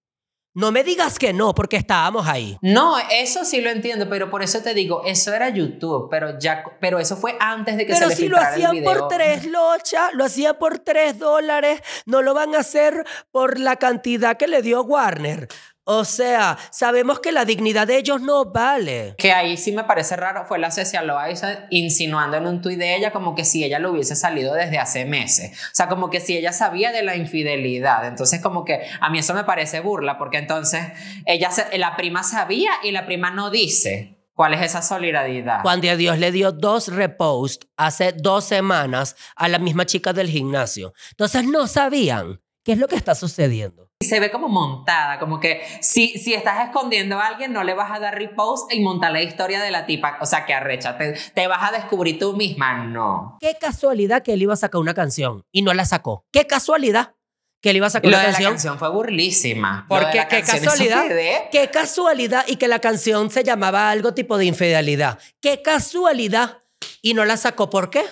No 0.54 0.72
me 0.72 0.82
digas 0.82 1.18
que 1.18 1.34
no, 1.34 1.54
porque 1.54 1.76
estábamos 1.76 2.26
ahí. 2.26 2.56
No, 2.62 2.96
eso 3.10 3.44
sí 3.44 3.60
lo 3.60 3.68
entiendo, 3.68 4.08
pero 4.08 4.30
por 4.30 4.42
eso 4.42 4.62
te 4.62 4.72
digo, 4.72 5.02
eso 5.04 5.34
era 5.34 5.50
YouTube, 5.50 6.08
pero 6.10 6.38
ya, 6.38 6.64
pero 6.80 6.98
eso 6.98 7.18
fue 7.18 7.36
antes 7.38 7.76
de 7.76 7.84
que 7.84 7.92
Pero 7.92 8.04
se 8.06 8.08
le 8.08 8.16
si 8.16 8.28
lo 8.28 8.38
filtrara 8.38 8.48
el 8.48 8.54
hacían 8.54 8.70
video. 8.70 8.98
por 8.98 9.08
tres 9.08 9.44
locha, 9.44 10.10
lo 10.12 10.24
hacían 10.24 10.56
por 10.58 10.78
tres 10.78 11.18
dólares, 11.18 11.82
no 12.06 12.22
lo 12.22 12.32
van 12.32 12.54
a 12.54 12.60
hacer 12.60 13.04
por 13.30 13.58
la 13.58 13.76
cantidad 13.76 14.38
que 14.38 14.48
le 14.48 14.62
dio 14.62 14.80
Warner. 14.84 15.48
O 15.86 16.04
sea, 16.06 16.56
sabemos 16.70 17.20
que 17.20 17.30
la 17.30 17.44
dignidad 17.44 17.86
de 17.86 17.98
ellos 17.98 18.20
no 18.22 18.46
vale. 18.46 19.14
Que 19.18 19.32
ahí 19.32 19.56
sí 19.58 19.70
me 19.72 19.84
parece 19.84 20.16
raro 20.16 20.46
fue 20.46 20.58
la 20.58 20.70
Cecia 20.70 21.02
Loaiza 21.02 21.66
insinuando 21.70 22.36
en 22.38 22.46
un 22.46 22.62
tuit 22.62 22.78
de 22.78 22.96
ella 22.96 23.12
como 23.12 23.34
que 23.34 23.44
si 23.44 23.62
ella 23.64 23.78
lo 23.78 23.90
hubiese 23.92 24.16
salido 24.16 24.54
desde 24.54 24.78
hace 24.78 25.04
meses. 25.04 25.52
O 25.52 25.74
sea, 25.74 25.88
como 25.88 26.08
que 26.08 26.20
si 26.20 26.36
ella 26.36 26.52
sabía 26.52 26.90
de 26.90 27.02
la 27.02 27.16
infidelidad. 27.16 28.06
Entonces, 28.06 28.40
como 28.40 28.64
que 28.64 28.80
a 29.00 29.10
mí 29.10 29.18
eso 29.18 29.34
me 29.34 29.44
parece 29.44 29.80
burla 29.80 30.16
porque 30.16 30.38
entonces 30.38 30.82
ella, 31.26 31.50
se- 31.50 31.76
la 31.76 31.96
prima 31.96 32.22
sabía 32.22 32.70
y 32.82 32.90
la 32.90 33.04
prima 33.06 33.30
no 33.30 33.50
dice. 33.50 34.10
¿Cuál 34.36 34.52
es 34.54 34.62
esa 34.62 34.82
solidaridad? 34.82 35.60
Juan 35.62 35.80
de 35.80 35.96
Dios 35.96 36.18
le 36.18 36.32
dio 36.32 36.50
dos 36.50 36.88
reposts 36.88 37.68
hace 37.76 38.10
dos 38.10 38.44
semanas 38.44 39.14
a 39.36 39.46
la 39.48 39.60
misma 39.60 39.86
chica 39.86 40.12
del 40.12 40.28
gimnasio. 40.28 40.92
Entonces 41.10 41.44
no 41.44 41.68
sabían 41.68 42.40
qué 42.64 42.72
es 42.72 42.78
lo 42.78 42.88
que 42.88 42.96
está 42.96 43.14
sucediendo. 43.14 43.90
Y 44.00 44.06
se 44.06 44.18
ve 44.20 44.30
como 44.30 44.48
montada, 44.48 45.18
como 45.18 45.38
que 45.38 45.62
si, 45.80 46.18
si 46.18 46.34
estás 46.34 46.66
escondiendo 46.66 47.18
a 47.18 47.26
alguien, 47.26 47.52
no 47.52 47.62
le 47.62 47.74
vas 47.74 47.92
a 47.92 48.00
dar 48.00 48.14
repost 48.16 48.72
y 48.72 48.80
montar 48.80 49.12
la 49.12 49.22
historia 49.22 49.62
de 49.62 49.70
la 49.70 49.86
tipa. 49.86 50.18
O 50.20 50.26
sea, 50.26 50.44
que 50.44 50.54
arrecha, 50.54 50.98
te, 50.98 51.12
te 51.12 51.46
vas 51.46 51.62
a 51.62 51.72
descubrir 51.72 52.18
tú 52.18 52.34
misma. 52.34 52.84
No. 52.84 53.36
Qué 53.40 53.56
casualidad 53.60 54.22
que 54.22 54.32
él 54.32 54.42
iba 54.42 54.54
a 54.54 54.56
sacar 54.56 54.80
una 54.80 54.94
canción 54.94 55.44
y 55.52 55.62
no 55.62 55.72
la 55.74 55.84
sacó. 55.84 56.24
Qué 56.32 56.46
casualidad 56.46 57.14
que 57.62 57.70
él 57.70 57.76
iba 57.76 57.86
a 57.86 57.90
sacar 57.90 58.10
lo 58.10 58.16
una 58.16 58.26
de 58.26 58.26
la 58.26 58.32
canción. 58.32 58.52
canción 58.52 58.78
fue 58.78 58.90
burlísima. 58.90 59.86
Porque 59.88 60.26
qué 60.28 60.42
canción, 60.42 60.64
casualidad, 60.64 61.04
qué 61.50 61.70
casualidad 61.70 62.44
y 62.46 62.56
que 62.56 62.68
la 62.68 62.78
canción 62.78 63.30
se 63.30 63.42
llamaba 63.42 63.90
algo 63.90 64.12
tipo 64.12 64.36
de 64.36 64.44
infidelidad. 64.46 65.18
Qué 65.40 65.62
casualidad 65.62 66.58
Y 67.00 67.14
no 67.14 67.24
la 67.24 67.38
sacó, 67.38 67.70
¿por 67.70 67.88
qué? 67.88 68.04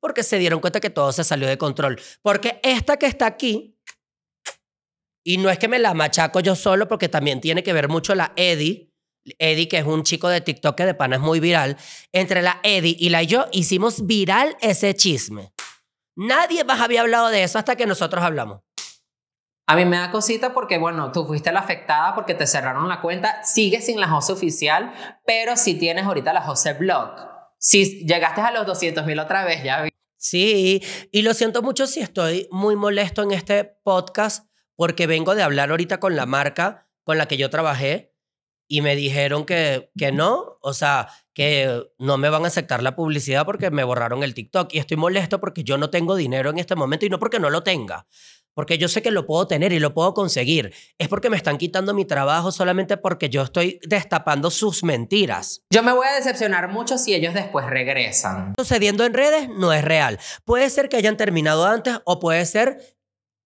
Porque 0.00 0.22
se 0.22 0.38
dieron 0.38 0.60
cuenta 0.60 0.80
que 0.80 0.90
todo 0.90 1.12
se 1.12 1.24
salió 1.24 1.48
de 1.48 1.58
control. 1.58 2.00
Porque 2.22 2.60
esta 2.62 2.96
que 2.96 3.06
está 3.06 3.26
aquí, 3.26 3.78
y 5.24 5.38
no 5.38 5.50
es 5.50 5.58
que 5.58 5.68
me 5.68 5.78
la 5.78 5.94
machaco 5.94 6.40
yo 6.40 6.54
solo, 6.54 6.86
porque 6.86 7.08
también 7.08 7.40
tiene 7.40 7.62
que 7.62 7.72
ver 7.72 7.88
mucho 7.88 8.14
la 8.14 8.32
Eddie, 8.36 8.92
Eddie, 9.38 9.68
que 9.68 9.78
es 9.78 9.84
un 9.84 10.02
chico 10.02 10.28
de 10.28 10.40
TikTok 10.40 10.76
que 10.76 10.86
de 10.86 10.94
pana 10.94 11.16
es 11.16 11.22
muy 11.22 11.40
viral, 11.40 11.76
entre 12.12 12.42
la 12.42 12.60
Eddie 12.62 12.96
y 12.98 13.08
la 13.08 13.22
yo 13.22 13.46
hicimos 13.52 14.06
viral 14.06 14.56
ese 14.60 14.94
chisme. 14.94 15.52
Nadie 16.16 16.64
más 16.64 16.80
había 16.80 17.02
hablado 17.02 17.28
de 17.28 17.42
eso 17.42 17.58
hasta 17.58 17.76
que 17.76 17.86
nosotros 17.86 18.22
hablamos. 18.22 18.60
A 19.68 19.74
mí 19.74 19.84
me 19.84 19.98
da 19.98 20.12
cosita 20.12 20.54
porque, 20.54 20.78
bueno, 20.78 21.10
tú 21.10 21.26
fuiste 21.26 21.50
la 21.50 21.58
afectada 21.60 22.14
porque 22.14 22.34
te 22.34 22.46
cerraron 22.46 22.88
la 22.88 23.00
cuenta, 23.00 23.42
sigues 23.42 23.86
sin 23.86 24.00
la 24.00 24.08
Jose 24.08 24.32
oficial, 24.32 24.94
pero 25.26 25.56
si 25.56 25.74
tienes 25.74 26.04
ahorita 26.04 26.32
la 26.32 26.42
Jose 26.42 26.74
Blog. 26.74 27.35
Si 27.66 28.06
llegaste 28.06 28.40
a 28.42 28.52
los 28.52 28.64
200 28.64 29.04
mil 29.06 29.18
otra 29.18 29.44
vez, 29.44 29.64
ya 29.64 29.82
vi. 29.82 29.88
Sí, 30.16 30.80
y 31.10 31.22
lo 31.22 31.34
siento 31.34 31.62
mucho 31.62 31.88
si 31.88 31.98
estoy 31.98 32.46
muy 32.52 32.76
molesto 32.76 33.24
en 33.24 33.32
este 33.32 33.64
podcast 33.82 34.48
porque 34.76 35.08
vengo 35.08 35.34
de 35.34 35.42
hablar 35.42 35.70
ahorita 35.70 35.98
con 35.98 36.14
la 36.14 36.26
marca 36.26 36.88
con 37.02 37.18
la 37.18 37.26
que 37.26 37.36
yo 37.36 37.50
trabajé 37.50 38.14
y 38.68 38.82
me 38.82 38.94
dijeron 38.94 39.44
que, 39.44 39.90
que 39.98 40.12
no, 40.12 40.58
o 40.60 40.74
sea, 40.74 41.08
que 41.34 41.82
no 41.98 42.18
me 42.18 42.30
van 42.30 42.44
a 42.44 42.48
aceptar 42.48 42.84
la 42.84 42.94
publicidad 42.94 43.44
porque 43.44 43.72
me 43.72 43.82
borraron 43.82 44.22
el 44.22 44.34
TikTok. 44.34 44.72
Y 44.72 44.78
estoy 44.78 44.96
molesto 44.96 45.40
porque 45.40 45.64
yo 45.64 45.76
no 45.76 45.90
tengo 45.90 46.14
dinero 46.14 46.50
en 46.50 46.60
este 46.60 46.76
momento 46.76 47.04
y 47.04 47.08
no 47.08 47.18
porque 47.18 47.40
no 47.40 47.50
lo 47.50 47.64
tenga, 47.64 48.06
porque 48.56 48.78
yo 48.78 48.88
sé 48.88 49.02
que 49.02 49.10
lo 49.10 49.26
puedo 49.26 49.46
tener 49.46 49.74
y 49.74 49.78
lo 49.78 49.92
puedo 49.92 50.14
conseguir. 50.14 50.72
Es 50.96 51.08
porque 51.08 51.28
me 51.28 51.36
están 51.36 51.58
quitando 51.58 51.92
mi 51.92 52.06
trabajo 52.06 52.50
solamente 52.50 52.96
porque 52.96 53.28
yo 53.28 53.42
estoy 53.42 53.78
destapando 53.86 54.50
sus 54.50 54.82
mentiras. 54.82 55.62
Yo 55.70 55.82
me 55.82 55.92
voy 55.92 56.06
a 56.06 56.14
decepcionar 56.14 56.72
mucho 56.72 56.96
si 56.96 57.14
ellos 57.14 57.34
después 57.34 57.66
regresan. 57.66 58.54
Sucediendo 58.58 59.04
en 59.04 59.12
redes 59.12 59.50
no 59.50 59.74
es 59.74 59.84
real. 59.84 60.18
Puede 60.46 60.70
ser 60.70 60.88
que 60.88 60.96
hayan 60.96 61.18
terminado 61.18 61.66
antes 61.66 61.98
o 62.06 62.18
puede 62.18 62.46
ser 62.46 62.96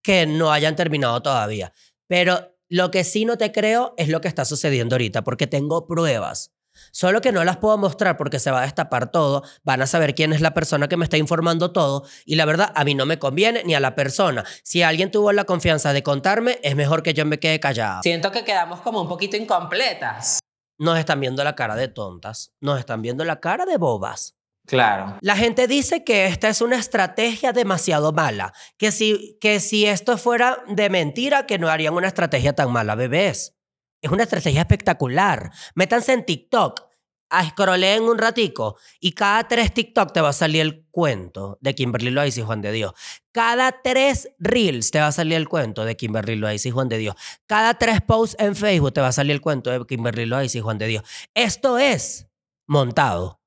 que 0.01 0.25
no 0.25 0.53
hayan 0.53 0.77
terminado 0.77 1.21
todavía. 1.21 1.73
Pero 2.07 2.55
lo 2.69 2.89
que 2.89 3.03
sí 3.03 3.25
no 3.25 3.37
te 3.37 3.51
creo 3.51 3.93
es 3.97 4.07
lo 4.07 4.21
que 4.21 4.29
está 4.29 4.45
sucediendo 4.45 4.95
ahorita, 4.95 5.25
porque 5.25 5.45
tengo 5.45 5.87
pruebas. 5.87 6.53
Solo 6.91 7.21
que 7.21 7.31
no 7.31 7.43
las 7.43 7.57
puedo 7.57 7.77
mostrar 7.77 8.17
porque 8.17 8.39
se 8.39 8.51
va 8.51 8.59
a 8.59 8.63
destapar 8.63 9.11
todo, 9.11 9.43
van 9.63 9.81
a 9.81 9.87
saber 9.87 10.15
quién 10.15 10.33
es 10.33 10.41
la 10.41 10.53
persona 10.53 10.87
que 10.87 10.97
me 10.97 11.05
está 11.05 11.17
informando 11.17 11.71
todo 11.71 12.05
y 12.25 12.35
la 12.35 12.45
verdad 12.45 12.71
a 12.75 12.83
mí 12.83 12.95
no 12.95 13.05
me 13.05 13.19
conviene 13.19 13.63
ni 13.63 13.75
a 13.75 13.79
la 13.79 13.95
persona. 13.95 14.43
Si 14.63 14.83
alguien 14.83 15.11
tuvo 15.11 15.31
la 15.31 15.45
confianza 15.45 15.93
de 15.93 16.03
contarme, 16.03 16.59
es 16.63 16.75
mejor 16.75 17.03
que 17.03 17.13
yo 17.13 17.25
me 17.25 17.39
quede 17.39 17.59
callado. 17.59 18.01
Siento 18.03 18.31
que 18.31 18.43
quedamos 18.43 18.81
como 18.81 19.01
un 19.01 19.07
poquito 19.07 19.37
incompletas. 19.37 20.39
Nos 20.77 20.97
están 20.97 21.19
viendo 21.19 21.43
la 21.43 21.55
cara 21.55 21.75
de 21.75 21.87
tontas, 21.87 22.53
nos 22.59 22.79
están 22.79 23.01
viendo 23.01 23.23
la 23.23 23.39
cara 23.39 23.65
de 23.65 23.77
bobas. 23.77 24.35
Claro. 24.65 25.17
La 25.21 25.35
gente 25.35 25.67
dice 25.67 26.03
que 26.03 26.27
esta 26.27 26.47
es 26.49 26.61
una 26.61 26.77
estrategia 26.77 27.51
demasiado 27.51 28.11
mala, 28.11 28.53
que 28.77 28.91
si, 28.91 29.37
que 29.41 29.59
si 29.59 29.85
esto 29.85 30.17
fuera 30.17 30.59
de 30.67 30.89
mentira, 30.89 31.45
que 31.45 31.59
no 31.59 31.69
harían 31.69 31.93
una 31.93 32.07
estrategia 32.07 32.53
tan 32.53 32.71
mala, 32.71 32.95
bebés. 32.95 33.55
Es 34.01 34.11
una 34.11 34.23
estrategia 34.23 34.61
espectacular. 34.61 35.51
Métanse 35.75 36.13
en 36.13 36.25
TikTok, 36.25 36.91
a 37.31 37.49
scrolleen 37.49 38.03
un 38.03 38.17
ratico 38.17 38.77
y 38.99 39.13
cada 39.13 39.47
tres 39.47 39.73
TikTok 39.73 40.11
te 40.11 40.21
va 40.21 40.29
a 40.29 40.33
salir 40.33 40.61
el 40.61 40.85
cuento 40.91 41.57
de 41.61 41.73
Kimberly 41.73 42.11
Loaiza 42.11 42.41
y 42.41 42.43
Juan 42.43 42.61
de 42.61 42.71
Dios. 42.73 42.93
Cada 43.31 43.81
tres 43.81 44.29
Reels 44.37 44.91
te 44.91 44.99
va 44.99 45.07
a 45.07 45.11
salir 45.11 45.35
el 45.35 45.47
cuento 45.47 45.85
de 45.85 45.95
Kimberly 45.95 46.35
Loaiza 46.35 46.67
y 46.67 46.71
Juan 46.71 46.89
de 46.89 46.97
Dios. 46.97 47.15
Cada 47.47 47.73
tres 47.75 48.01
posts 48.01 48.35
en 48.37 48.55
Facebook 48.55 48.93
te 48.93 49.01
va 49.01 49.07
a 49.07 49.11
salir 49.13 49.31
el 49.31 49.41
cuento 49.41 49.71
de 49.71 49.85
Kimberly 49.85 50.25
Loaiza 50.25 50.57
y 50.57 50.61
Juan 50.61 50.77
de 50.77 50.87
Dios. 50.87 51.03
Esto 51.33 51.79
es 51.79 52.27
montado. 52.67 53.39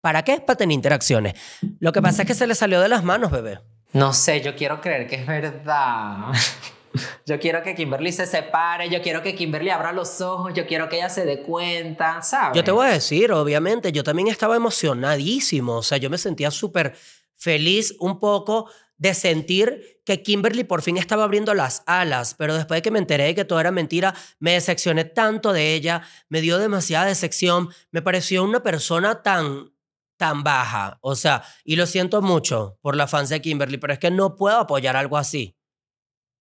¿Para 0.00 0.22
qué? 0.22 0.40
Para 0.40 0.56
tener 0.56 0.74
interacciones. 0.74 1.34
Lo 1.80 1.92
que 1.92 2.02
pasa 2.02 2.22
es 2.22 2.28
que 2.28 2.34
se 2.34 2.46
le 2.46 2.54
salió 2.54 2.80
de 2.80 2.88
las 2.88 3.02
manos, 3.02 3.32
bebé. 3.32 3.58
No 3.92 4.12
sé, 4.12 4.42
yo 4.42 4.54
quiero 4.54 4.80
creer 4.80 5.08
que 5.08 5.16
es 5.16 5.26
verdad. 5.26 6.32
Yo 7.26 7.38
quiero 7.38 7.62
que 7.62 7.74
Kimberly 7.74 8.12
se 8.12 8.26
separe, 8.26 8.88
yo 8.88 9.02
quiero 9.02 9.22
que 9.22 9.34
Kimberly 9.34 9.70
abra 9.70 9.92
los 9.92 10.20
ojos, 10.20 10.52
yo 10.54 10.66
quiero 10.66 10.88
que 10.88 10.96
ella 10.96 11.08
se 11.08 11.24
dé 11.24 11.42
cuenta, 11.42 12.22
¿sabes? 12.22 12.56
Yo 12.56 12.64
te 12.64 12.70
voy 12.70 12.86
a 12.86 12.90
decir, 12.90 13.32
obviamente, 13.32 13.92
yo 13.92 14.04
también 14.04 14.28
estaba 14.28 14.56
emocionadísimo, 14.56 15.76
o 15.78 15.82
sea, 15.82 15.98
yo 15.98 16.10
me 16.10 16.18
sentía 16.18 16.50
súper 16.50 16.94
feliz 17.36 17.94
un 17.98 18.20
poco 18.20 18.70
de 18.96 19.14
sentir 19.14 20.00
que 20.04 20.22
Kimberly 20.22 20.64
por 20.64 20.82
fin 20.82 20.96
estaba 20.96 21.24
abriendo 21.24 21.52
las 21.54 21.82
alas, 21.86 22.34
pero 22.38 22.54
después 22.54 22.78
de 22.78 22.82
que 22.82 22.90
me 22.90 22.98
enteré 22.98 23.24
de 23.24 23.34
que 23.34 23.44
todo 23.44 23.58
era 23.58 23.70
mentira, 23.70 24.14
me 24.38 24.52
decepcioné 24.52 25.04
tanto 25.04 25.52
de 25.52 25.74
ella, 25.74 26.02
me 26.28 26.40
dio 26.40 26.58
demasiada 26.58 27.06
decepción, 27.06 27.70
me 27.90 28.02
pareció 28.02 28.44
una 28.44 28.62
persona 28.62 29.22
tan 29.22 29.72
tan 30.16 30.44
baja, 30.44 30.98
o 31.00 31.16
sea, 31.16 31.42
y 31.64 31.74
lo 31.74 31.86
siento 31.86 32.22
mucho 32.22 32.78
por 32.82 32.94
la 32.94 33.08
fans 33.08 33.30
de 33.30 33.40
Kimberly, 33.40 33.78
pero 33.78 33.92
es 33.92 33.98
que 33.98 34.12
no 34.12 34.36
puedo 34.36 34.56
apoyar 34.58 34.96
algo 34.96 35.16
así. 35.16 35.56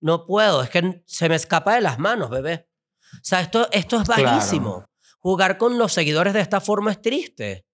No 0.03 0.25
puedo, 0.25 0.61
es 0.61 0.69
que 0.69 1.01
se 1.05 1.29
me 1.29 1.35
escapa 1.35 1.75
de 1.75 1.81
las 1.81 1.97
manos, 1.97 2.29
bebé. 2.29 2.67
O 3.13 3.19
sea, 3.23 3.39
esto, 3.39 3.69
esto 3.71 4.01
es 4.01 4.05
bajísimo. 4.05 4.83
Jugar 5.19 5.57
con 5.57 5.77
los 5.77 5.93
seguidores 5.93 6.33
de 6.33 6.41
esta 6.41 6.59
forma 6.59 6.91
es 6.91 7.01
triste. 7.01 7.65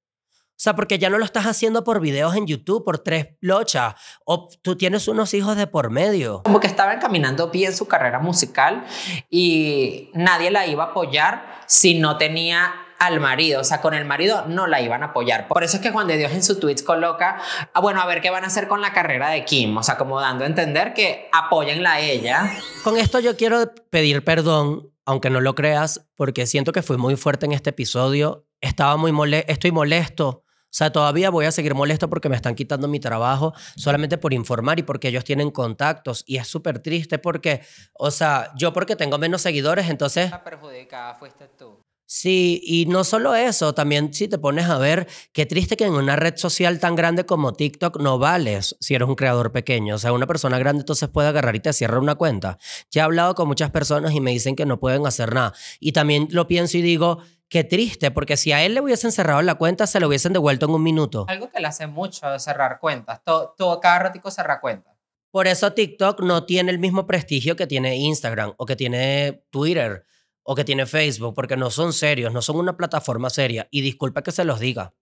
O 0.49 0.61
sea, 0.61 0.75
porque 0.75 0.99
ya 0.99 1.09
no 1.09 1.17
lo 1.17 1.25
estás 1.25 1.47
haciendo 1.47 1.83
por 1.83 1.99
videos 1.99 2.35
en 2.35 2.45
YouTube, 2.45 2.85
por 2.85 2.99
tres 2.99 3.29
lochas, 3.41 3.95
o 4.25 4.47
tú 4.61 4.75
tienes 4.75 5.07
unos 5.07 5.33
hijos 5.33 5.57
de 5.57 5.65
por 5.65 5.89
medio. 5.89 6.43
Como 6.43 6.59
que 6.59 6.67
estaba 6.67 6.93
encaminando 6.93 7.49
bien 7.49 7.75
su 7.75 7.87
carrera 7.87 8.19
musical 8.19 8.85
y 9.31 10.11
nadie 10.13 10.51
la 10.51 10.67
iba 10.67 10.83
a 10.83 10.87
apoyar 10.87 11.63
si 11.65 11.97
no 11.97 12.19
tenía 12.19 12.71
al 12.99 13.19
marido, 13.21 13.61
o 13.61 13.63
sea, 13.63 13.81
con 13.81 13.93
el 13.93 14.05
marido 14.05 14.45
no 14.47 14.67
la 14.67 14.81
iban 14.81 15.01
a 15.03 15.07
apoyar. 15.07 15.47
Por 15.47 15.63
eso 15.63 15.77
es 15.77 15.83
que 15.83 15.91
Juan 15.91 16.07
de 16.07 16.17
Dios 16.17 16.31
en 16.33 16.43
su 16.43 16.59
tweets 16.59 16.83
coloca, 16.83 17.41
ah, 17.73 17.79
bueno, 17.79 18.01
a 18.01 18.05
ver 18.05 18.21
qué 18.21 18.29
van 18.29 18.43
a 18.43 18.47
hacer 18.47 18.67
con 18.67 18.81
la 18.81 18.93
carrera 18.93 19.29
de 19.29 19.45
Kim, 19.45 19.75
o 19.77 19.83
sea, 19.83 19.97
como 19.97 20.19
dando 20.19 20.43
a 20.43 20.47
entender 20.47 20.93
que 20.93 21.29
apóyenla 21.31 21.93
a 21.93 21.99
ella. 22.01 22.51
Con 22.83 22.97
esto 22.97 23.19
yo 23.19 23.37
quiero 23.37 23.73
pedir 23.89 24.23
perdón, 24.23 24.91
aunque 25.05 25.29
no 25.29 25.39
lo 25.39 25.55
creas, 25.55 26.07
porque 26.15 26.45
siento 26.45 26.73
que 26.73 26.83
fui 26.83 26.97
muy 26.97 27.15
fuerte 27.15 27.45
en 27.45 27.53
este 27.53 27.69
episodio. 27.71 28.45
Estaba 28.61 28.97
muy 28.97 29.11
molesto, 29.13 29.51
estoy 29.51 29.71
molesto. 29.71 30.43
O 30.69 30.71
sea, 30.71 30.91
todavía 30.91 31.31
voy 31.31 31.45
a 31.45 31.51
seguir 31.51 31.73
molesto 31.73 32.09
porque 32.11 32.29
me 32.29 32.35
están 32.35 32.53
quitando 32.53 32.87
mi 32.87 32.99
trabajo 32.99 33.53
solamente 33.75 34.19
por 34.19 34.33
informar 34.33 34.77
y 34.77 34.83
porque 34.83 35.07
ellos 35.07 35.23
tienen 35.23 35.49
contactos. 35.49 36.23
Y 36.27 36.37
es 36.37 36.47
súper 36.47 36.79
triste 36.79 37.17
porque, 37.17 37.61
o 37.93 38.11
sea, 38.11 38.51
yo 38.55 38.71
porque 38.71 38.95
tengo 38.95 39.17
menos 39.17 39.41
seguidores, 39.41 39.89
entonces... 39.89 40.29
La 40.29 40.43
perjudicada 40.43 41.15
fuiste 41.15 41.47
tú. 41.47 41.81
Sí, 42.11 42.59
y 42.63 42.87
no 42.87 43.03
solo 43.03 43.35
eso, 43.35 43.75
también 43.75 44.11
si 44.15 44.27
te 44.27 44.39
pones 44.39 44.67
a 44.67 44.79
ver, 44.79 45.07
qué 45.31 45.45
triste 45.45 45.77
que 45.77 45.85
en 45.85 45.93
una 45.93 46.15
red 46.15 46.37
social 46.37 46.79
tan 46.79 46.95
grande 46.95 47.27
como 47.27 47.53
TikTok 47.53 48.01
no 48.01 48.17
vales 48.17 48.75
si 48.79 48.95
eres 48.95 49.07
un 49.07 49.13
creador 49.13 49.51
pequeño. 49.51 49.93
O 49.93 49.97
sea, 49.99 50.11
una 50.11 50.25
persona 50.25 50.57
grande 50.57 50.79
entonces 50.81 51.07
puede 51.07 51.27
agarrar 51.27 51.55
y 51.55 51.59
te 51.59 51.71
cierra 51.71 51.99
una 51.99 52.15
cuenta. 52.15 52.57
Ya 52.89 53.03
he 53.03 53.05
hablado 53.05 53.35
con 53.35 53.47
muchas 53.47 53.69
personas 53.69 54.15
y 54.15 54.21
me 54.21 54.31
dicen 54.31 54.55
que 54.55 54.65
no 54.65 54.79
pueden 54.79 55.05
hacer 55.05 55.35
nada. 55.35 55.53
Y 55.79 55.91
también 55.91 56.27
lo 56.31 56.47
pienso 56.47 56.79
y 56.79 56.81
digo, 56.81 57.19
qué 57.47 57.63
triste, 57.63 58.09
porque 58.09 58.37
si 58.37 58.53
a 58.53 58.65
él 58.65 58.73
le 58.73 58.81
hubiesen 58.81 59.11
cerrado 59.11 59.43
la 59.43 59.53
cuenta, 59.53 59.85
se 59.85 59.99
lo 59.99 60.07
hubiesen 60.07 60.33
devuelto 60.33 60.65
en 60.65 60.71
un 60.71 60.81
minuto. 60.81 61.27
Algo 61.29 61.51
que 61.51 61.59
le 61.59 61.67
hace 61.67 61.85
mucho 61.85 62.39
cerrar 62.39 62.79
cuentas. 62.79 63.21
Todo, 63.23 63.53
todo 63.55 63.79
cada 63.79 63.99
ratico 63.99 64.31
cerra 64.31 64.59
cuentas. 64.59 64.95
Por 65.29 65.45
eso 65.45 65.73
TikTok 65.73 66.21
no 66.21 66.47
tiene 66.47 66.71
el 66.71 66.79
mismo 66.79 67.05
prestigio 67.05 67.55
que 67.55 67.67
tiene 67.67 67.97
Instagram 67.97 68.55
o 68.57 68.65
que 68.65 68.75
tiene 68.75 69.43
Twitter 69.51 70.05
o 70.43 70.55
que 70.55 70.63
tiene 70.63 70.85
Facebook, 70.85 71.33
porque 71.35 71.57
no 71.57 71.69
son 71.69 71.93
serios, 71.93 72.33
no 72.33 72.41
son 72.41 72.57
una 72.57 72.77
plataforma 72.77 73.29
seria. 73.29 73.67
Y 73.71 73.81
disculpa 73.81 74.23
que 74.23 74.31
se 74.31 74.43
los 74.43 74.59
diga. 74.59 74.93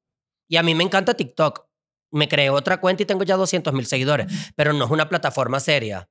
Y 0.47 0.57
a 0.57 0.63
mí 0.63 0.75
me 0.75 0.83
encanta 0.83 1.13
TikTok. 1.13 1.67
Me 2.11 2.27
creé 2.27 2.49
otra 2.49 2.79
cuenta 2.79 3.03
y 3.03 3.05
tengo 3.05 3.23
ya 3.23 3.35
200 3.35 3.73
mil 3.73 3.85
seguidores, 3.85 4.27
pero 4.55 4.73
no 4.73 4.85
es 4.85 4.91
una 4.91 5.09
plataforma 5.09 5.59
seria. 5.59 6.09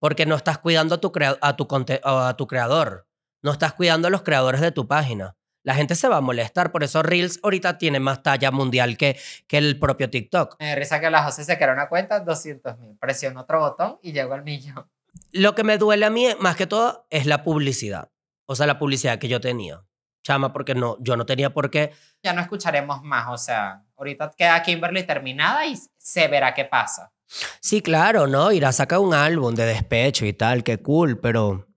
Porque 0.00 0.26
no 0.26 0.36
estás 0.36 0.58
cuidando 0.58 0.96
a 0.96 1.00
tu, 1.00 1.12
a, 1.40 1.56
tu 1.56 1.68
a 2.04 2.36
tu 2.36 2.46
creador. 2.46 3.08
No 3.42 3.52
estás 3.52 3.72
cuidando 3.72 4.08
a 4.08 4.10
los 4.10 4.22
creadores 4.22 4.60
de 4.60 4.72
tu 4.72 4.86
página. 4.86 5.36
La 5.64 5.74
gente 5.74 5.94
se 5.94 6.08
va 6.08 6.16
a 6.16 6.20
molestar. 6.20 6.72
Por 6.72 6.82
eso 6.82 7.02
Reels 7.02 7.40
ahorita 7.42 7.78
tiene 7.78 8.00
más 8.00 8.22
talla 8.22 8.50
mundial 8.50 8.96
que, 8.96 9.18
que 9.46 9.58
el 9.58 9.78
propio 9.78 10.08
TikTok. 10.08 10.56
Me 10.58 10.74
risa 10.74 11.00
que 11.00 11.10
la 11.10 11.22
José 11.22 11.44
se 11.44 11.58
creó 11.58 11.72
una 11.72 11.88
cuenta, 11.88 12.20
200 12.20 12.78
mil. 12.78 12.96
Presionó 12.98 13.40
otro 13.42 13.60
botón 13.60 13.98
y 14.02 14.12
llegó 14.12 14.34
al 14.34 14.44
millón. 14.44 14.88
Lo 15.32 15.54
que 15.54 15.64
me 15.64 15.78
duele 15.78 16.06
a 16.06 16.10
mí, 16.10 16.26
más 16.40 16.56
que 16.56 16.66
todo, 16.66 17.06
es 17.10 17.26
la 17.26 17.42
publicidad. 17.42 18.10
O 18.50 18.56
sea, 18.56 18.66
la 18.66 18.78
publicidad 18.78 19.18
que 19.18 19.28
yo 19.28 19.40
tenía. 19.40 19.84
Chama, 20.22 20.54
porque 20.54 20.74
no, 20.74 20.96
yo 21.00 21.16
no 21.16 21.26
tenía 21.26 21.52
por 21.52 21.70
qué. 21.70 21.92
Ya 22.22 22.32
no 22.32 22.40
escucharemos 22.40 23.02
más, 23.02 23.28
o 23.28 23.36
sea, 23.36 23.84
ahorita 23.94 24.32
queda 24.36 24.62
Kimberly 24.62 25.04
terminada 25.04 25.66
y 25.66 25.78
se 25.98 26.28
verá 26.28 26.54
qué 26.54 26.64
pasa. 26.64 27.12
Sí, 27.60 27.82
claro, 27.82 28.26
¿no? 28.26 28.50
Irá 28.50 28.70
a 28.70 28.72
sacar 28.72 29.00
un 29.00 29.12
álbum 29.12 29.54
de 29.54 29.66
despecho 29.66 30.24
y 30.24 30.32
tal, 30.32 30.64
qué 30.64 30.78
cool, 30.78 31.20
pero 31.20 31.68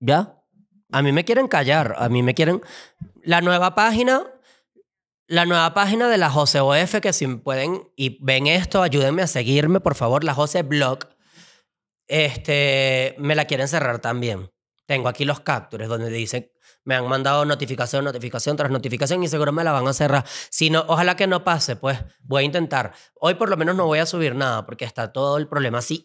ya. 0.00 0.40
A 0.90 1.02
mí 1.02 1.12
me 1.12 1.24
quieren 1.24 1.48
callar, 1.48 1.94
a 1.98 2.08
mí 2.08 2.22
me 2.22 2.34
quieren... 2.34 2.62
La 3.22 3.42
nueva 3.42 3.74
página, 3.74 4.22
la 5.26 5.44
nueva 5.44 5.74
página 5.74 6.08
de 6.08 6.16
la 6.16 6.30
Jose 6.30 6.60
OF, 6.60 7.00
que 7.00 7.12
si 7.12 7.26
pueden 7.26 7.90
y 7.94 8.18
ven 8.22 8.46
esto, 8.46 8.80
ayúdenme 8.80 9.20
a 9.20 9.26
seguirme, 9.26 9.80
por 9.80 9.94
favor, 9.94 10.24
la 10.24 10.34
Jose 10.34 10.62
Blog, 10.62 11.00
este, 12.06 13.16
me 13.18 13.34
la 13.34 13.44
quieren 13.44 13.68
cerrar 13.68 13.98
también 13.98 14.53
Tengo 14.86 15.08
aquí 15.08 15.24
los 15.24 15.40
captures 15.40 15.88
donde 15.88 16.10
dicen, 16.10 16.50
me 16.84 16.94
han 16.94 17.08
mandado 17.08 17.44
notificación, 17.44 18.04
notificación 18.04 18.56
tras 18.56 18.70
notificación 18.70 19.22
y 19.22 19.28
seguro 19.28 19.52
me 19.52 19.64
la 19.64 19.72
van 19.72 19.88
a 19.88 19.92
cerrar. 19.92 20.24
Si 20.50 20.68
no, 20.68 20.84
ojalá 20.86 21.16
que 21.16 21.26
no 21.26 21.42
pase, 21.42 21.76
pues 21.76 21.98
voy 22.22 22.42
a 22.42 22.46
intentar. 22.46 22.92
Hoy 23.14 23.34
por 23.34 23.48
lo 23.48 23.56
menos 23.56 23.74
no 23.74 23.86
voy 23.86 24.00
a 24.00 24.06
subir 24.06 24.34
nada 24.34 24.66
porque 24.66 24.84
está 24.84 25.12
todo 25.12 25.38
el 25.38 25.48
problema 25.48 25.78
así. 25.78 26.04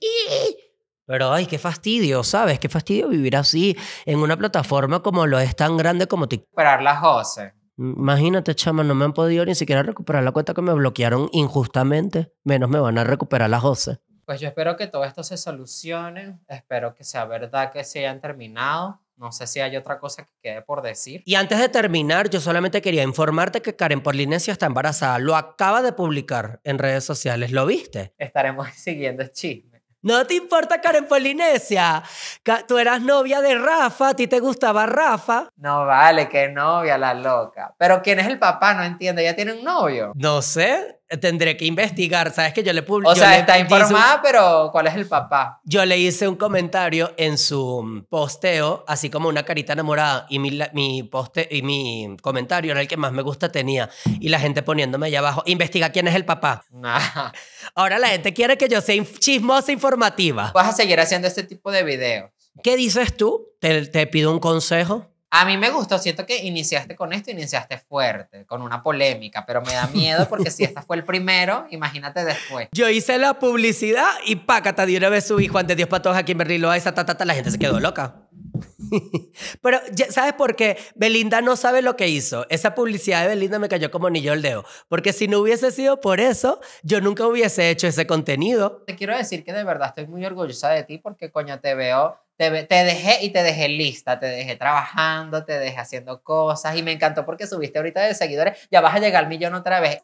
Pero 1.05 1.33
ay, 1.33 1.47
qué 1.47 1.57
fastidio, 1.57 2.23
¿sabes? 2.23 2.59
Qué 2.59 2.69
fastidio 2.69 3.09
vivir 3.09 3.35
así 3.35 3.75
en 4.05 4.19
una 4.19 4.37
plataforma 4.37 5.01
como 5.01 5.25
lo 5.25 5.39
es 5.39 5.55
tan 5.55 5.75
grande 5.75 6.07
como 6.07 6.27
TikTok. 6.27 6.49
Recuperar 6.49 6.83
la 6.83 6.97
Jose. 6.97 7.53
Imagínate, 7.77 8.55
chama, 8.55 8.83
no 8.83 8.93
me 8.93 9.05
han 9.05 9.13
podido 9.13 9.45
ni 9.45 9.55
siquiera 9.55 9.83
recuperar 9.83 10.23
la 10.23 10.31
cuenta 10.31 10.53
que 10.53 10.61
me 10.61 10.73
bloquearon 10.73 11.29
injustamente. 11.31 12.31
Menos 12.43 12.69
me 12.69 12.79
van 12.79 12.97
a 12.97 13.03
recuperar 13.03 13.49
la 13.49 13.59
Jose. 13.59 13.99
Pues 14.29 14.39
yo 14.39 14.47
espero 14.47 14.77
que 14.77 14.85
todo 14.85 15.05
esto 15.05 15.23
se 15.23 15.37
solucione. 15.37 16.37
Espero 16.47 16.93
que 16.93 17.03
sea 17.03 17.25
verdad 17.25 17.71
que 17.71 17.83
se 17.83 17.97
hayan 17.97 18.21
terminado. 18.21 19.01
No 19.17 19.31
sé 19.31 19.47
si 19.47 19.59
hay 19.59 19.75
otra 19.75 19.97
cosa 19.97 20.23
que 20.23 20.31
quede 20.39 20.61
por 20.61 20.83
decir. 20.83 21.23
Y 21.25 21.33
antes 21.33 21.57
de 21.57 21.67
terminar, 21.67 22.29
yo 22.29 22.39
solamente 22.39 22.79
quería 22.79 23.01
informarte 23.01 23.63
que 23.63 23.75
Karen 23.75 24.01
Polinesia 24.01 24.51
está 24.51 24.67
embarazada. 24.67 25.17
Lo 25.17 25.35
acaba 25.35 25.81
de 25.81 25.93
publicar 25.93 26.59
en 26.63 26.77
redes 26.77 27.05
sociales. 27.05 27.51
¿Lo 27.51 27.65
viste? 27.65 28.13
Estaremos 28.19 28.67
siguiendo 28.75 29.23
el 29.23 29.31
chisme. 29.31 29.81
No 30.03 30.25
te 30.27 30.35
importa 30.35 30.79
Karen 30.79 31.07
Polinesia. 31.07 32.03
Tú 32.67 32.77
eras 32.77 33.01
novia 33.01 33.41
de 33.41 33.55
Rafa, 33.55 34.09
a 34.09 34.13
ti 34.13 34.27
te 34.27 34.39
gustaba 34.39 34.85
Rafa. 34.85 35.49
No 35.57 35.87
vale, 35.87 36.29
qué 36.29 36.49
novia 36.49 36.99
la 36.99 37.15
loca. 37.15 37.73
Pero 37.79 38.03
¿quién 38.03 38.19
es 38.19 38.27
el 38.27 38.37
papá? 38.37 38.75
No 38.75 38.83
entiendo. 38.83 39.23
¿Ya 39.23 39.35
tiene 39.35 39.53
un 39.53 39.63
novio? 39.63 40.13
No 40.15 40.43
sé, 40.43 40.98
tendré 41.19 41.57
que 41.57 41.65
investigar. 41.65 42.31
Sabes 42.33 42.53
que 42.53 42.63
yo 42.63 42.71
le 42.73 42.83
publiqué. 42.83 43.11
O 43.11 43.15
sea, 43.15 43.37
está 43.37 43.57
informada, 43.57 44.21
pero 44.21 44.69
¿cuál 44.71 44.87
es 44.87 44.95
el 44.95 45.07
papá? 45.07 45.59
Yo 45.63 45.85
le 45.85 45.97
hice 45.97 46.27
un 46.27 46.35
comentario 46.35 47.13
en 47.17 47.37
su 47.37 48.05
posteo, 48.09 48.83
así 48.87 49.09
como 49.09 49.29
una 49.29 49.43
carita 49.43 49.73
enamorada, 49.73 50.25
y 50.29 50.39
mi, 50.39 50.51
la- 50.51 50.69
mi, 50.73 51.03
poste, 51.03 51.47
y 51.49 51.61
mi 51.61 52.15
comentario 52.21 52.71
era 52.71 52.81
el 52.81 52.87
que 52.87 52.97
más 52.97 53.11
me 53.11 53.21
gusta 53.21 53.51
tenía. 53.51 53.89
Y 54.19 54.29
la 54.29 54.39
gente 54.39 54.61
poniéndome 54.63 55.07
allá 55.07 55.19
abajo, 55.19 55.43
investiga 55.45 55.89
quién 55.89 56.07
es 56.07 56.15
el 56.15 56.25
papá. 56.25 56.63
Nah. 56.71 57.31
Ahora 57.75 57.99
la 57.99 58.09
gente 58.09 58.33
quiere 58.33 58.57
que 58.57 58.67
yo 58.69 58.81
sea 58.81 58.95
inf- 58.95 59.19
chismosa 59.19 59.71
informativa. 59.71 60.51
Vas 60.53 60.67
a 60.69 60.73
seguir 60.73 60.99
haciendo 60.99 61.27
este 61.27 61.43
tipo 61.43 61.71
de 61.71 61.83
videos. 61.83 62.31
¿Qué 62.63 62.75
dices 62.75 63.15
tú? 63.15 63.47
¿Te, 63.59 63.85
te 63.87 64.05
pido 64.07 64.31
un 64.31 64.39
consejo? 64.39 65.08
A 65.31 65.45
mí 65.45 65.57
me 65.57 65.69
gustó, 65.69 65.99
siento 65.99 66.25
que 66.25 66.43
iniciaste 66.43 66.95
con 66.95 67.13
esto, 67.13 67.29
iniciaste 67.29 67.77
fuerte, 67.77 68.45
con 68.47 68.63
una 68.63 68.81
polémica, 68.81 69.45
pero 69.45 69.61
me 69.61 69.73
da 69.73 69.85
miedo 69.87 70.27
porque 70.27 70.49
si 70.49 70.63
este 70.63 70.81
fue 70.81 70.97
el 70.97 71.03
primero, 71.03 71.67
imagínate 71.69 72.25
después. 72.25 72.67
Yo 72.71 72.89
hice 72.89 73.19
la 73.19 73.37
publicidad 73.37 74.09
y 74.25 74.37
pácata 74.37 74.87
de 74.87 74.97
una 74.97 75.09
vez 75.09 75.27
subí 75.27 75.47
Juan 75.47 75.67
de 75.67 75.75
Dios 75.75 75.87
para 75.87 76.01
todos 76.01 76.17
aquí 76.17 76.31
en 76.31 76.39
Berlín 76.39 76.63
Loaiza, 76.63 76.95
ta, 76.95 77.05
ta, 77.05 77.15
ta, 77.15 77.25
la 77.25 77.35
gente 77.35 77.51
se 77.51 77.59
quedó 77.59 77.79
loca. 77.79 78.27
Pero, 79.61 79.79
¿sabes 80.09 80.33
por 80.33 80.55
qué? 80.55 80.77
Belinda 80.95 81.41
no 81.41 81.55
sabe 81.55 81.83
lo 81.83 81.95
que 81.95 82.07
hizo. 82.07 82.47
Esa 82.49 82.73
publicidad 82.73 83.21
de 83.21 83.27
Belinda 83.27 83.59
me 83.59 83.69
cayó 83.69 83.91
como 83.91 84.07
anillo 84.07 84.31
al 84.31 84.41
dedo. 84.41 84.65
Porque 84.87 85.13
si 85.13 85.27
no 85.27 85.39
hubiese 85.39 85.71
sido 85.71 86.01
por 86.01 86.19
eso, 86.19 86.59
yo 86.83 87.01
nunca 87.01 87.27
hubiese 87.27 87.69
hecho 87.69 87.85
ese 87.87 88.07
contenido. 88.07 88.83
Te 88.87 88.95
quiero 88.95 89.15
decir 89.15 89.43
que 89.43 89.53
de 89.53 89.63
verdad 89.63 89.89
estoy 89.89 90.07
muy 90.07 90.25
orgullosa 90.25 90.69
de 90.69 90.83
ti 90.83 90.97
porque, 90.97 91.31
coño, 91.31 91.59
te 91.59 91.75
veo, 91.75 92.17
te, 92.39 92.63
te 92.63 92.86
dejé 92.86 93.17
y 93.21 93.32
te 93.32 93.43
dejé 93.43 93.67
lista, 93.67 94.17
te 94.17 94.28
dejé 94.28 94.56
trabajando, 94.56 95.43
te 95.43 95.60
dejé 95.60 95.78
haciendo 95.78 96.23
cosas 96.23 96.78
y 96.78 96.84
me 96.84 96.93
encantó 96.93 97.25
porque 97.25 97.45
subiste 97.45 97.80
ahorita 97.80 98.02
de 98.02 98.15
seguidores, 98.15 98.58
ya 98.71 98.80
vas 98.80 98.95
a 98.95 98.99
llegar 98.99 99.25
al 99.25 99.30
millón 99.30 99.56
otra 99.56 99.82
vez. 99.82 100.04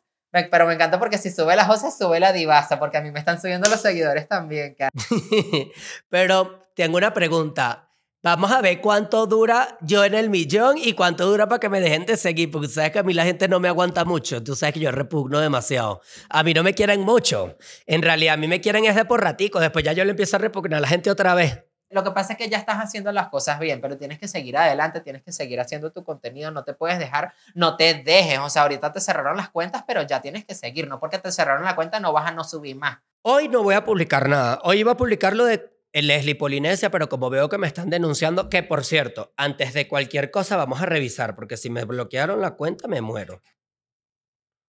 Pero 0.52 0.68
me 0.68 0.74
encanta 0.74 1.00
porque 1.00 1.18
si 1.18 1.32
sube 1.32 1.56
la 1.56 1.64
José, 1.64 1.92
sube 1.98 2.20
la 2.20 2.34
divasa, 2.34 2.78
porque 2.78 2.98
a 2.98 3.02
mí 3.02 3.10
me 3.10 3.20
están 3.20 3.40
subiendo 3.40 3.70
los 3.70 3.80
seguidores 3.80 4.28
también. 4.28 4.76
Pero 6.10 6.68
tengo 6.76 6.98
una 6.98 7.14
pregunta. 7.14 7.88
Vamos 8.22 8.52
a 8.52 8.60
ver 8.60 8.82
cuánto 8.82 9.28
dura 9.28 9.78
yo 9.80 10.04
en 10.04 10.14
el 10.14 10.30
millón 10.30 10.78
y 10.78 10.92
cuánto 10.92 11.26
dura 11.26 11.48
para 11.48 11.62
que 11.62 11.70
me 11.70 11.80
dejen 11.80 12.06
de 12.06 12.18
seguir, 12.18 12.52
porque 12.52 12.68
tú 12.68 12.74
sabes 12.74 12.92
que 12.92 13.00
a 13.00 13.04
mí 13.04 13.14
la 13.14 13.24
gente 13.24 13.48
no 13.48 13.62
me 13.62 13.70
aguanta 13.70 14.04
mucho. 14.04 14.44
Tú 14.44 14.58
sabes 14.58 14.74
que 14.74 14.82
yo 14.82 14.92
repugno 14.92 15.40
demasiado. 15.40 16.02
A 16.30 16.44
mí 16.44 16.54
no 16.54 16.64
me 16.64 16.74
quieren 16.74 17.00
mucho. 17.00 17.56
En 17.86 18.02
realidad, 18.02 18.34
a 18.34 18.38
mí 18.38 18.50
me 18.50 18.60
quieren 18.60 18.84
es 18.84 18.96
de 18.96 19.06
por 19.06 19.24
ratico. 19.24 19.62
Después 19.62 19.86
ya 19.86 19.94
yo 19.94 20.04
le 20.04 20.12
empiezo 20.12 20.36
a 20.36 20.40
repugnar 20.40 20.80
a 20.80 20.82
la 20.82 20.90
gente 20.90 21.10
otra 21.10 21.34
vez. 21.34 21.64
Lo 21.90 22.04
que 22.04 22.12
pasa 22.12 22.34
es 22.34 22.38
que 22.40 22.50
ya 22.50 22.58
estás 22.58 22.78
haciendo 22.78 23.12
las 23.12 23.30
cosas 23.30 23.60
bien, 23.60 23.80
pero 23.80 23.98
tienes 23.98 24.20
que 24.20 24.28
seguir 24.28 24.58
adelante, 24.58 25.02
tienes 25.02 25.22
que 25.22 25.32
seguir 25.32 25.60
haciendo 25.60 25.92
tu 25.92 26.04
contenido, 26.04 26.52
no 26.52 26.64
te 26.64 26.74
puedes 26.74 27.00
dejar, 27.00 27.34
no 27.54 27.78
te 27.78 27.94
dejes. 27.94 28.40
O 28.40 28.50
sea, 28.50 28.64
ahorita 28.64 28.92
te 28.92 29.00
cerraron 29.00 29.38
las 29.38 29.50
cuentas, 29.50 29.84
pero 29.88 30.02
ya 30.02 30.22
tienes 30.22 30.46
que 30.46 30.56
seguir, 30.56 30.88
no 30.88 31.00
porque 31.00 31.20
te 31.20 31.32
cerraron 31.32 31.64
la 31.64 31.76
cuenta 31.76 32.00
no 32.00 32.12
vas 32.12 32.28
a 32.28 32.32
no 32.32 32.44
subir 32.44 32.76
más. 32.76 32.98
Hoy 33.22 33.48
no 33.48 33.64
voy 33.64 33.76
a 33.76 33.84
publicar 33.84 34.28
nada. 34.28 34.60
Hoy 34.64 34.80
iba 34.80 34.94
a 34.94 34.98
publicar 34.98 35.36
lo 35.36 35.46
de 35.46 35.72
Leslie 35.94 36.36
Polinesia, 36.36 36.92
pero 36.92 37.08
como 37.08 37.30
veo 37.30 37.50
que 37.50 37.58
me 37.58 37.68
están 37.68 37.90
denunciando, 37.90 38.50
que 38.50 38.64
por 38.64 38.84
cierto, 38.84 39.34
antes 39.38 39.74
de 39.74 39.88
cualquier 39.88 40.32
cosa 40.32 40.58
vamos 40.58 40.82
a 40.82 40.86
revisar, 40.86 41.36
porque 41.36 41.58
si 41.58 41.70
me 41.70 41.86
bloquearon 41.86 42.42
la 42.42 42.52
cuenta 42.52 42.88
me 42.88 43.02
muero. 43.02 43.42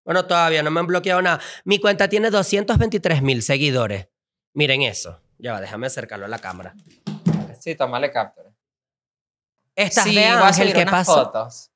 Bueno, 0.04 0.26
todavía 0.26 0.62
no 0.62 0.70
me 0.70 0.78
han 0.78 0.86
bloqueado 0.86 1.20
nada. 1.20 1.40
Mi 1.64 1.80
cuenta 1.80 2.08
tiene 2.08 2.30
223 2.30 3.22
mil 3.22 3.42
seguidores. 3.42 4.08
Miren 4.54 4.82
eso. 4.82 5.20
Ya 5.38 5.52
va, 5.52 5.60
déjame 5.60 5.86
acercarlo 5.86 6.24
a 6.26 6.28
la 6.28 6.38
cámara. 6.38 6.74
Sí, 7.60 7.74
tómale 7.74 8.10
captura. 8.10 8.50
Estas 9.74 10.04
sí, 10.04 10.14
de 10.14 10.24
Ángel, 10.26 10.72
¿qué 10.72 10.86
pasó? 10.86 11.24
fotos. 11.26 11.70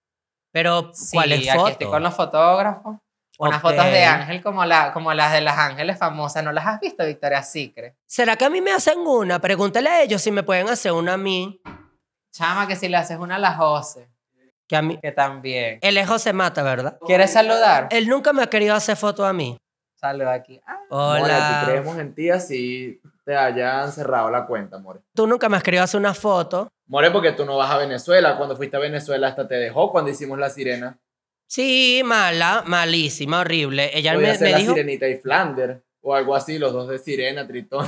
Pero, 0.52 0.90
Sí, 0.94 1.16
¿cuáles 1.16 1.40
aquí 1.40 1.50
fotos? 1.50 1.70
estoy 1.72 1.86
con 1.88 2.02
los 2.02 2.14
fotógrafos. 2.14 2.96
Unas 3.38 3.62
fotos 3.62 3.84
de 3.86 4.04
Ángel 4.04 4.42
como, 4.42 4.64
la, 4.66 4.92
como 4.92 5.14
las 5.14 5.32
de 5.32 5.40
las 5.40 5.56
ángeles 5.56 5.98
famosas. 5.98 6.44
¿No 6.44 6.52
las 6.52 6.66
has 6.66 6.80
visto, 6.80 7.06
Victoria 7.06 7.42
Secret? 7.42 7.96
¿Será 8.06 8.36
que 8.36 8.44
a 8.44 8.50
mí 8.50 8.60
me 8.60 8.70
hacen 8.70 8.98
una? 8.98 9.38
Pregúntale 9.40 9.88
a 9.88 10.02
ellos 10.02 10.20
si 10.20 10.30
me 10.30 10.42
pueden 10.42 10.68
hacer 10.68 10.92
una 10.92 11.14
a 11.14 11.16
mí. 11.16 11.60
Chama, 12.32 12.66
que 12.66 12.76
si 12.76 12.88
le 12.88 12.98
haces 12.98 13.18
una 13.18 13.36
a 13.36 13.38
la 13.38 13.54
Jose, 13.54 14.10
Que 14.68 14.76
a 14.76 14.82
mí... 14.82 14.98
que 15.00 15.12
también. 15.12 15.78
El 15.80 15.96
ejo 15.96 16.18
se 16.18 16.32
mata, 16.34 16.62
¿verdad? 16.62 16.98
¿Quieres 17.06 17.32
saludar? 17.32 17.88
Él 17.90 18.08
nunca 18.08 18.32
me 18.34 18.42
ha 18.42 18.50
querido 18.50 18.74
hacer 18.74 18.96
foto 18.96 19.24
a 19.24 19.32
mí. 19.32 19.56
Saluda 19.96 20.34
aquí. 20.34 20.60
Ah, 20.66 20.78
Hola. 20.90 21.60
¿tú 21.64 21.70
creemos 21.70 21.96
en 21.98 22.14
ti 22.14 22.30
así 22.30 23.00
te 23.30 23.36
hayan 23.36 23.92
cerrado 23.92 24.28
la 24.28 24.44
cuenta, 24.44 24.78
More? 24.78 24.98
Tú 25.14 25.24
nunca 25.26 25.48
me 25.48 25.56
has 25.56 25.62
querido 25.62 25.84
hacer 25.84 26.00
una 26.00 26.14
foto. 26.14 26.68
More, 26.86 27.12
porque 27.12 27.30
tú 27.30 27.44
no 27.44 27.56
vas 27.56 27.70
a 27.70 27.78
Venezuela. 27.78 28.36
Cuando 28.36 28.56
fuiste 28.56 28.76
a 28.76 28.80
Venezuela 28.80 29.28
hasta 29.28 29.46
te 29.46 29.54
dejó 29.54 29.92
cuando 29.92 30.10
hicimos 30.10 30.36
la 30.36 30.50
sirena. 30.50 30.98
Sí, 31.46 32.02
mala, 32.04 32.64
malísima, 32.66 33.40
horrible. 33.40 33.96
Ella 33.96 34.14
Podía 34.14 34.28
me, 34.32 34.34
ser 34.36 34.46
me 34.46 34.50
la 34.52 34.58
dijo, 34.58 34.72
sirenita 34.74 35.06
y 35.08 35.16
Flander. 35.18 35.84
O 36.02 36.14
algo 36.14 36.34
así, 36.34 36.58
los 36.58 36.72
dos 36.72 36.88
de 36.88 36.98
sirena, 36.98 37.46
tritón. 37.46 37.86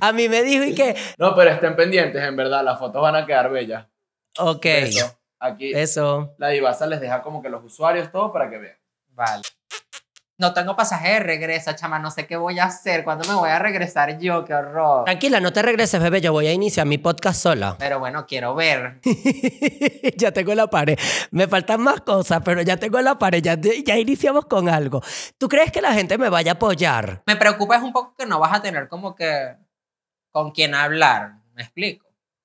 a 0.00 0.12
mí 0.12 0.28
me 0.28 0.42
dijo 0.42 0.64
y 0.64 0.74
que, 0.74 0.96
No, 1.18 1.34
pero 1.36 1.50
estén 1.50 1.76
pendientes, 1.76 2.20
en 2.20 2.34
verdad. 2.34 2.64
Las 2.64 2.78
fotos 2.80 3.00
van 3.02 3.14
a 3.14 3.24
quedar 3.24 3.50
bellas. 3.52 3.86
ok, 4.38 4.64
Eso. 4.64 5.16
Aquí 5.38 5.72
eso. 5.74 6.34
la 6.38 6.48
divasa 6.48 6.86
les 6.86 7.00
deja 7.00 7.22
como 7.22 7.42
que 7.42 7.48
los 7.48 7.62
usuarios 7.64 8.10
todo 8.10 8.32
para 8.32 8.48
que 8.50 8.58
vean. 8.58 8.76
Vale. 9.10 9.42
No 10.42 10.52
tengo 10.52 10.74
pasaje 10.74 11.12
de 11.12 11.20
regreso, 11.20 11.72
chama. 11.74 12.00
No 12.00 12.10
sé 12.10 12.26
qué 12.26 12.34
voy 12.36 12.58
a 12.58 12.64
hacer. 12.64 13.04
¿Cuándo 13.04 13.28
me 13.28 13.34
voy 13.34 13.48
a 13.48 13.60
regresar 13.60 14.18
yo? 14.18 14.44
¡Qué 14.44 14.52
horror! 14.52 15.04
Tranquila, 15.04 15.38
no 15.38 15.52
te 15.52 15.62
regreses, 15.62 16.02
bebé. 16.02 16.20
Yo 16.20 16.32
voy 16.32 16.48
a 16.48 16.52
iniciar 16.52 16.84
mi 16.84 16.98
podcast 16.98 17.40
sola. 17.40 17.76
Pero 17.78 18.00
bueno, 18.00 18.26
quiero 18.26 18.52
ver. 18.56 18.98
ya 20.16 20.32
tengo 20.32 20.52
la 20.56 20.66
pared. 20.66 20.98
Me 21.30 21.46
faltan 21.46 21.80
más 21.80 22.00
cosas, 22.00 22.40
pero 22.44 22.60
ya 22.60 22.76
tengo 22.76 23.00
la 23.00 23.16
pared. 23.18 23.40
Ya, 23.40 23.54
ya 23.54 23.96
iniciamos 23.96 24.46
con 24.46 24.68
algo. 24.68 25.00
¿Tú 25.38 25.48
crees 25.48 25.70
que 25.70 25.80
la 25.80 25.92
gente 25.92 26.18
me 26.18 26.28
vaya 26.28 26.50
a 26.50 26.54
apoyar? 26.54 27.22
Me 27.24 27.36
preocupa 27.36 27.76
es 27.76 27.82
un 27.84 27.92
poco 27.92 28.16
que 28.18 28.26
no 28.26 28.40
vas 28.40 28.52
a 28.52 28.60
tener 28.60 28.88
como 28.88 29.14
que 29.14 29.54
con 30.32 30.50
quién 30.50 30.74
hablar. 30.74 31.34
¿Me 31.54 31.62
explico? 31.62 32.04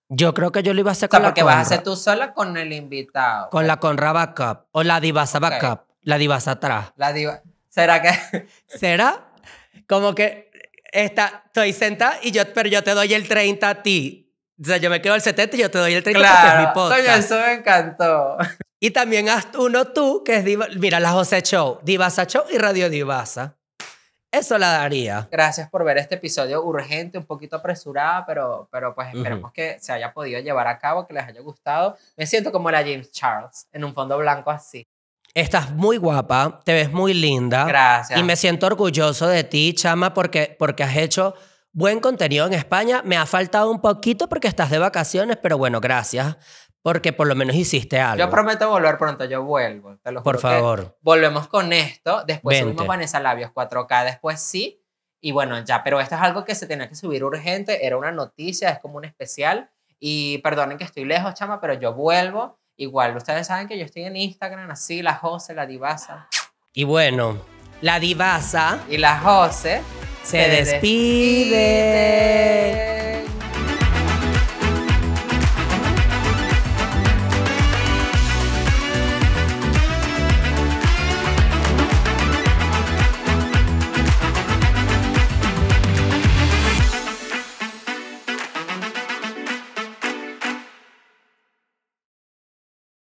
Yo 0.10 0.36
creo 0.36 0.52
que 0.52 0.62
yo 0.62 0.76
lo 0.76 0.82
iba 0.82 0.92
a 0.92 0.94
hacer 0.94 1.10
O 1.10 1.10
sea, 1.10 1.18
con 1.20 1.24
la 1.24 1.30
porque 1.30 1.42
vas 1.42 1.66
a 1.66 1.66
ser 1.66 1.84
tú 1.84 1.96
sola 1.96 2.36
con 2.36 2.58
el 2.58 2.74
invitado. 2.74 3.50
Con 3.50 3.66
la 3.66 3.78
Conra 3.78 4.12
Backup. 4.12 4.68
O 4.72 4.84
la 4.84 5.00
Divasa 5.00 5.40
Ok. 5.40 5.42
Backup. 5.42 5.80
La 6.04 6.20
Divasa 6.20 6.52
atrás. 6.52 6.94
La 6.96 7.12
diva. 7.12 7.42
¿Será 7.78 8.02
que.? 8.02 8.48
¿Será? 8.68 9.28
Como 9.88 10.16
que 10.16 10.50
esta, 10.92 11.44
estoy 11.46 11.74
sentada 11.74 12.18
y 12.24 12.32
yo, 12.32 12.42
pero 12.54 12.68
yo 12.70 12.84
te 12.84 12.92
doy 12.92 13.13
el 13.13 13.28
30 13.28 13.70
a 13.70 13.84
ti. 13.84 14.34
O 14.60 14.66
sea, 14.66 14.78
yo 14.78 14.90
me 14.90 15.02
quedo 15.02 15.13
el 15.16 15.22
70 15.22 15.56
y 15.56 15.60
yo 15.60 15.70
te 15.72 15.78
doy 15.78 15.94
el 15.94 16.02
30 16.04 16.20
porque 16.20 16.34
es 16.36 16.44
mi 16.44 16.50
Claro. 16.63 16.74
podcast. 16.74 17.02
Coño, 17.02 17.16
eso 17.18 17.40
me 17.40 17.54
encantó. 17.54 18.38
Y 18.80 18.92
también 18.92 19.28
haz 19.28 19.48
uno 19.58 19.86
tú, 19.88 20.24
que 20.24 20.36
es 20.36 20.46
Diva- 20.46 20.68
mira, 20.78 21.00
la 21.00 21.10
José 21.12 21.42
Show, 21.42 21.80
Divasa 21.82 22.28
Show 22.28 22.44
y 22.52 22.60
Radio 22.60 22.92
Divasa. 22.92 23.58
Eso 24.32 24.58
la 24.60 24.68
daría. 24.70 25.28
Gracias 25.32 25.68
por 25.70 25.84
ver 25.84 25.98
este 25.98 26.13
episodio 26.16 26.62
urgente, 26.63 27.18
un 27.18 27.26
poquito 27.26 27.56
apresurada, 27.56 28.24
pero, 28.28 28.68
pero 28.72 28.94
pues 28.94 29.08
esperemos 29.16 29.52
que 29.52 29.78
se 29.80 29.94
haya 29.94 30.13
podido 30.13 30.40
llevar 30.42 30.68
a 30.68 30.78
cabo, 30.78 31.08
que 31.08 31.13
les 31.16 31.24
haya 31.24 31.42
gustado. 31.42 31.98
Me 32.18 32.28
siento 32.28 32.52
como 32.52 32.70
la 32.70 32.80
James 32.82 33.12
Charles, 33.12 33.68
en 33.72 33.84
un 33.84 33.96
fondo 33.96 34.16
blanco 34.20 34.52
así. 34.52 34.86
Estás 35.34 35.72
muy 35.72 35.98
guapa, 35.98 36.62
te 36.63 36.74
ves 36.74 36.92
muy 36.92 37.13
linda. 37.13 37.66
Gracias. 37.66 38.20
Y 38.20 38.24
me 38.24 38.36
siento 38.36 38.66
orgulloso 38.66 39.28
de 39.28 39.44
ti, 39.44 39.74
chama, 39.74 40.13
porque, 40.13 40.56
porque 40.58 40.84
has 40.84 40.96
hecho 40.96 41.36
buen 41.78 42.00
contenido 42.00 42.48
en 42.48 42.54
España. 42.54 43.02
Me 43.06 43.18
ha 43.18 43.26
faltado 43.26 43.70
un 43.70 43.80
poquito 43.80 44.28
porque 44.28 44.48
estás 44.48 44.72
de 44.72 44.80
vacaciones, 44.80 45.38
pero 45.38 45.58
bueno, 45.58 45.80
gracias. 45.80 46.38
Porque 46.82 47.12
por 47.13 47.28
lo 47.28 47.36
menos 47.36 47.56
hiciste 47.56 48.00
algo. 48.00 48.18
Yo 48.18 48.30
prometo 48.30 48.70
volver 48.70 48.98
pronto, 48.98 49.26
yo 49.26 49.44
vuelvo. 49.44 49.98
Te 49.98 50.12
lo 50.12 50.24
por 50.24 50.38
juro 50.38 50.50
favor. 50.50 50.98
Volvemos 51.02 51.48
con 51.50 51.74
esto. 51.74 52.24
Después 52.26 52.58
Vente. 52.58 52.72
subimos 52.72 52.88
Vanessa 52.88 53.20
Labios 53.20 53.52
4K, 53.52 54.06
después 54.06 54.40
sí. 54.40 54.82
Y 55.20 55.32
bueno, 55.32 55.60
ya, 55.63 55.84
pero 55.84 56.00
esto 56.00 56.16
es 56.16 56.22
algo 56.22 56.46
que 56.46 56.56
se 56.56 56.66
tenía 56.66 56.88
que 56.88 56.96
subir 56.96 57.24
urgente. 57.24 57.86
Era 57.86 57.98
una 57.98 58.12
noticia, 58.12 58.70
es 58.70 58.80
como 58.80 58.98
un 58.98 59.06
especial. 59.06 59.70
Y 60.00 60.38
perdonen 60.40 60.78
que 60.78 60.84
estoy 60.84 61.06
lejos, 61.06 61.34
chama, 61.34 61.60
pero 61.60 61.74
yo 61.74 61.94
vuelvo. 61.94 62.60
Igual, 62.80 63.18
ustedes 63.18 63.48
saben 63.48 63.68
que 63.68 63.76
yo 63.78 63.86
estoy 63.86 64.04
en 64.04 64.16
Instagram, 64.16 64.70
así, 64.70 65.02
la 65.02 65.16
Jose, 65.16 65.56
la 65.56 65.66
divasa. 65.66 66.28
Y 66.74 66.84
bueno, 66.84 67.42
la 67.82 68.00
divasa 68.00 68.86
Y 68.88 68.98
la 68.98 69.20
Jose 69.20 69.82
se 70.24 70.38
despide. 70.50 71.58